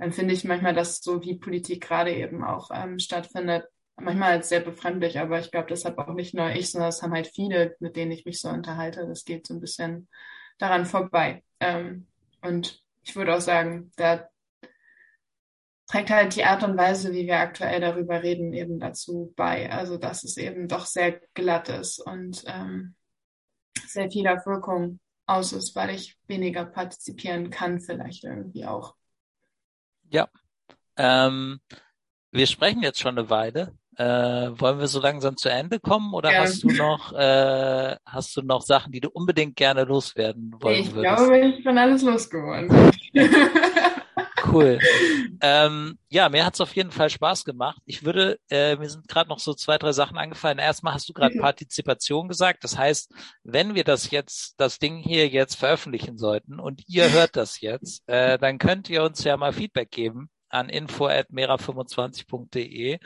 dann 0.00 0.12
finde 0.12 0.32
ich 0.32 0.44
manchmal, 0.44 0.72
dass 0.74 1.02
so 1.02 1.22
wie 1.22 1.38
Politik 1.38 1.82
gerade 1.82 2.14
eben 2.14 2.42
auch 2.42 2.70
ähm, 2.72 2.98
stattfindet, 2.98 3.66
manchmal 3.96 4.32
als 4.32 4.48
sehr 4.48 4.60
befremdlich, 4.60 5.18
aber 5.18 5.38
ich 5.38 5.50
glaube, 5.50 5.68
das 5.68 5.84
hat 5.84 5.98
auch 5.98 6.14
nicht 6.14 6.32
nur 6.34 6.50
ich, 6.52 6.70
sondern 6.70 6.88
das 6.88 7.02
haben 7.02 7.12
halt 7.12 7.26
viele, 7.26 7.76
mit 7.80 7.96
denen 7.96 8.10
ich 8.10 8.24
mich 8.24 8.40
so 8.40 8.48
unterhalte. 8.48 9.06
Das 9.06 9.26
geht 9.26 9.46
so 9.46 9.52
ein 9.52 9.60
bisschen 9.60 10.08
daran 10.56 10.86
vorbei. 10.86 11.44
Ähm, 11.60 12.06
und 12.40 12.80
ich 13.02 13.14
würde 13.14 13.36
auch 13.36 13.42
sagen, 13.42 13.92
da 13.96 14.26
trägt 15.90 16.10
halt 16.10 16.36
die 16.36 16.44
Art 16.44 16.62
und 16.62 16.76
Weise, 16.76 17.12
wie 17.12 17.26
wir 17.26 17.38
aktuell 17.38 17.80
darüber 17.80 18.22
reden, 18.22 18.52
eben 18.52 18.78
dazu 18.78 19.32
bei. 19.36 19.70
Also, 19.72 19.96
dass 19.96 20.22
es 20.22 20.36
eben 20.36 20.68
doch 20.68 20.86
sehr 20.86 21.20
glatt 21.34 21.68
ist 21.68 21.98
und 21.98 22.44
ähm, 22.46 22.94
sehr 23.86 24.10
viel 24.10 24.28
auf 24.28 24.46
Wirkung 24.46 25.00
aus 25.26 25.52
ist, 25.52 25.74
weil 25.74 25.90
ich 25.90 26.16
weniger 26.26 26.64
partizipieren 26.64 27.50
kann, 27.50 27.80
vielleicht 27.80 28.24
irgendwie 28.24 28.66
auch. 28.66 28.94
Ja. 30.10 30.28
Ähm, 30.96 31.60
wir 32.30 32.46
sprechen 32.46 32.82
jetzt 32.82 33.00
schon 33.00 33.18
eine 33.18 33.28
Weile. 33.30 33.74
Äh, 33.96 34.04
wollen 34.60 34.78
wir 34.78 34.86
so 34.86 35.00
langsam 35.00 35.36
zu 35.36 35.50
Ende 35.50 35.80
kommen 35.80 36.14
oder 36.14 36.32
ja. 36.32 36.40
hast 36.42 36.62
du 36.62 36.68
noch 36.68 37.12
äh, 37.12 37.96
hast 38.06 38.34
du 38.36 38.42
noch 38.42 38.62
Sachen, 38.62 38.92
die 38.92 39.00
du 39.00 39.10
unbedingt 39.10 39.56
gerne 39.56 39.84
loswerden 39.84 40.54
wollen 40.60 40.80
ich 40.80 40.94
würdest? 40.94 41.20
Ich 41.20 41.26
glaube, 41.26 41.38
ich 41.40 41.64
bin 41.64 41.76
alles 41.76 42.02
losgeworden. 42.02 42.92
cool. 44.52 44.78
ähm, 45.40 45.98
ja, 46.08 46.28
mir 46.28 46.44
hat's 46.44 46.60
auf 46.60 46.74
jeden 46.74 46.90
Fall 46.90 47.08
Spaß 47.10 47.44
gemacht. 47.44 47.80
Ich 47.86 48.04
würde, 48.04 48.38
äh, 48.50 48.74
mir 48.76 48.88
sind 48.88 49.06
gerade 49.08 49.28
noch 49.28 49.38
so 49.38 49.54
zwei, 49.54 49.78
drei 49.78 49.92
Sachen 49.92 50.18
angefallen. 50.18 50.58
Erstmal 50.58 50.94
hast 50.94 51.08
du 51.08 51.12
gerade 51.12 51.36
mhm. 51.36 51.40
Partizipation 51.40 52.28
gesagt. 52.28 52.64
Das 52.64 52.76
heißt, 52.76 53.12
wenn 53.44 53.74
wir 53.74 53.84
das 53.84 54.10
jetzt, 54.10 54.60
das 54.60 54.78
Ding 54.78 54.98
hier 54.98 55.28
jetzt 55.28 55.54
veröffentlichen 55.56 56.18
sollten 56.18 56.60
und 56.60 56.82
ihr 56.88 57.12
hört 57.12 57.36
das 57.36 57.60
jetzt, 57.60 58.02
äh, 58.08 58.38
dann 58.38 58.58
könnt 58.58 58.90
ihr 58.90 59.02
uns 59.02 59.24
ja 59.24 59.36
mal 59.36 59.52
Feedback 59.52 59.90
geben 59.90 60.30
an 60.48 60.68
info@mera25.de. 60.68 62.98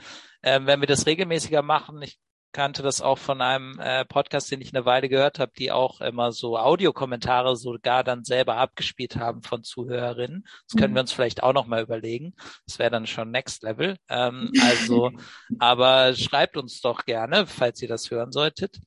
Ähm, 0.42 0.66
wenn 0.66 0.80
wir 0.80 0.88
das 0.88 1.06
regelmäßiger 1.06 1.62
machen, 1.62 2.02
ich 2.02 2.18
kannte 2.54 2.82
das 2.82 3.02
auch 3.02 3.18
von 3.18 3.42
einem 3.42 3.78
äh, 3.80 4.06
Podcast, 4.06 4.50
den 4.50 4.62
ich 4.62 4.74
eine 4.74 4.86
Weile 4.86 5.10
gehört 5.10 5.38
habe, 5.38 5.52
die 5.58 5.72
auch 5.72 6.00
immer 6.00 6.32
so 6.32 6.56
Audiokommentare 6.56 7.56
sogar 7.56 8.04
dann 8.04 8.24
selber 8.24 8.56
abgespielt 8.56 9.16
haben 9.16 9.42
von 9.42 9.64
Zuhörerinnen. 9.64 10.46
Das 10.68 10.78
können 10.78 10.92
mhm. 10.92 10.96
wir 10.96 11.00
uns 11.02 11.12
vielleicht 11.12 11.42
auch 11.42 11.52
noch 11.52 11.66
mal 11.66 11.82
überlegen. 11.82 12.34
Das 12.66 12.78
wäre 12.78 12.90
dann 12.90 13.06
schon 13.06 13.30
Next 13.30 13.64
Level. 13.64 13.96
Ähm, 14.08 14.52
also, 14.62 15.10
aber 15.58 16.14
schreibt 16.14 16.56
uns 16.56 16.80
doch 16.80 17.04
gerne, 17.04 17.46
falls 17.46 17.82
ihr 17.82 17.88
das 17.88 18.10
hören 18.10 18.32
solltet. 18.32 18.78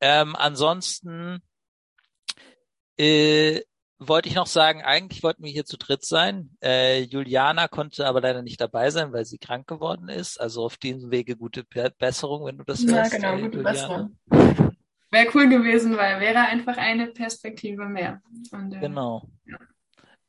Ähm, 0.00 0.36
ansonsten 0.36 1.42
äh, 2.98 3.62
wollte 3.98 4.28
ich 4.28 4.34
noch 4.34 4.46
sagen, 4.46 4.82
eigentlich 4.82 5.22
wollten 5.22 5.42
wir 5.42 5.50
hier 5.50 5.64
zu 5.64 5.76
dritt 5.76 6.04
sein. 6.04 6.50
Äh, 6.62 7.02
Juliana 7.02 7.68
konnte 7.68 8.06
aber 8.06 8.20
leider 8.20 8.42
nicht 8.42 8.60
dabei 8.60 8.90
sein, 8.90 9.12
weil 9.12 9.24
sie 9.24 9.38
krank 9.38 9.66
geworden 9.66 10.08
ist. 10.08 10.40
Also 10.40 10.64
auf 10.64 10.76
diesem 10.76 11.10
Wege 11.10 11.36
gute 11.36 11.64
Besserung, 11.64 12.46
wenn 12.46 12.58
du 12.58 12.64
das 12.64 12.82
ja, 12.82 12.96
hörst. 12.96 13.12
Ja, 13.12 13.18
genau, 13.18 13.42
gute 13.42 13.58
Juliana. 13.58 13.70
Besserung. 13.70 14.18
Wäre 15.10 15.28
cool 15.34 15.48
gewesen, 15.48 15.96
weil 15.96 16.20
wäre 16.20 16.40
einfach 16.40 16.76
eine 16.76 17.06
Perspektive 17.06 17.86
mehr. 17.86 18.20
Und, 18.52 18.74
äh, 18.74 18.80
genau. 18.80 19.26
Ja. 19.46 19.56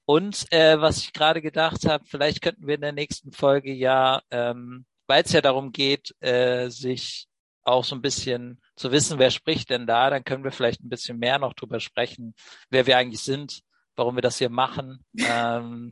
Und 0.06 0.52
äh, 0.52 0.80
was 0.80 1.00
ich 1.00 1.12
gerade 1.12 1.42
gedacht 1.42 1.86
habe, 1.86 2.06
vielleicht 2.06 2.42
könnten 2.42 2.66
wir 2.66 2.76
in 2.76 2.82
der 2.82 2.94
nächsten 2.94 3.34
Folge 3.34 3.74
ja, 3.74 4.22
ähm, 4.32 4.86
weil 5.06 5.24
es 5.24 5.34
ja 5.34 5.42
darum 5.42 5.74
geht, 5.74 6.16
äh, 6.22 6.70
sich 6.70 7.28
auch 7.64 7.84
so 7.84 7.94
ein 7.94 8.02
bisschen 8.02 8.62
zu 8.80 8.94
wissen, 8.94 9.20
wer 9.20 9.30
spricht 9.30 9.70
denn 9.70 9.86
da, 9.86 10.10
dann 10.10 10.24
können 10.24 10.46
wir 10.46 10.54
vielleicht 10.54 10.82
ein 10.82 10.90
bisschen 10.90 11.20
mehr 11.20 11.38
noch 11.38 11.54
drüber 11.54 11.82
sprechen, 11.82 12.34
wer 12.70 12.88
wir 12.88 12.98
eigentlich 12.98 13.22
sind, 13.22 13.60
warum 13.98 14.16
wir 14.16 14.22
das 14.22 14.38
hier 14.38 14.50
machen, 14.50 15.04
ähm, 15.18 15.90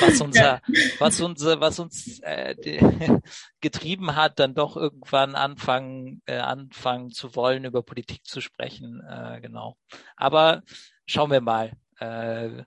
was 0.00 0.20
unser, 0.20 0.60
was 0.98 1.20
unser, 1.20 1.60
was 1.60 1.78
uns 1.78 2.18
äh, 2.24 2.56
getrieben 3.60 4.16
hat, 4.16 4.40
dann 4.40 4.54
doch 4.54 4.76
irgendwann 4.76 5.36
anfangen, 5.36 6.20
äh, 6.26 6.38
anfangen 6.38 7.10
zu 7.10 7.36
wollen, 7.36 7.64
über 7.64 7.84
Politik 7.84 8.24
zu 8.24 8.40
sprechen, 8.40 9.00
äh, 9.08 9.40
genau. 9.40 9.76
Aber 10.16 10.62
schauen 11.06 11.30
wir 11.30 11.40
mal. 11.40 11.74
Äh, 12.00 12.64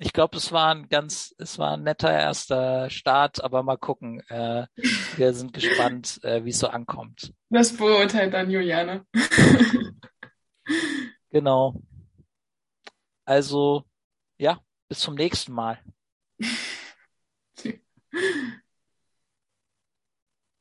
ich 0.00 0.12
glaube, 0.12 0.36
es 0.36 0.52
war 0.52 0.74
ein 0.74 0.88
ganz, 0.88 1.34
es 1.38 1.58
war 1.58 1.76
ein 1.76 1.82
netter 1.82 2.12
erster 2.12 2.88
Start, 2.90 3.42
aber 3.42 3.62
mal 3.62 3.76
gucken. 3.76 4.20
Äh, 4.28 4.66
wir 5.16 5.34
sind 5.34 5.52
gespannt, 5.52 6.22
äh, 6.22 6.44
wie 6.44 6.50
es 6.50 6.60
so 6.60 6.68
ankommt. 6.68 7.32
Das 7.50 7.76
beurteilt 7.76 8.32
dann 8.32 8.50
Juliane. 8.50 9.04
genau. 11.30 11.82
Also, 13.24 13.84
ja, 14.38 14.60
bis 14.88 15.00
zum 15.00 15.14
nächsten 15.14 15.52
Mal. 15.52 15.78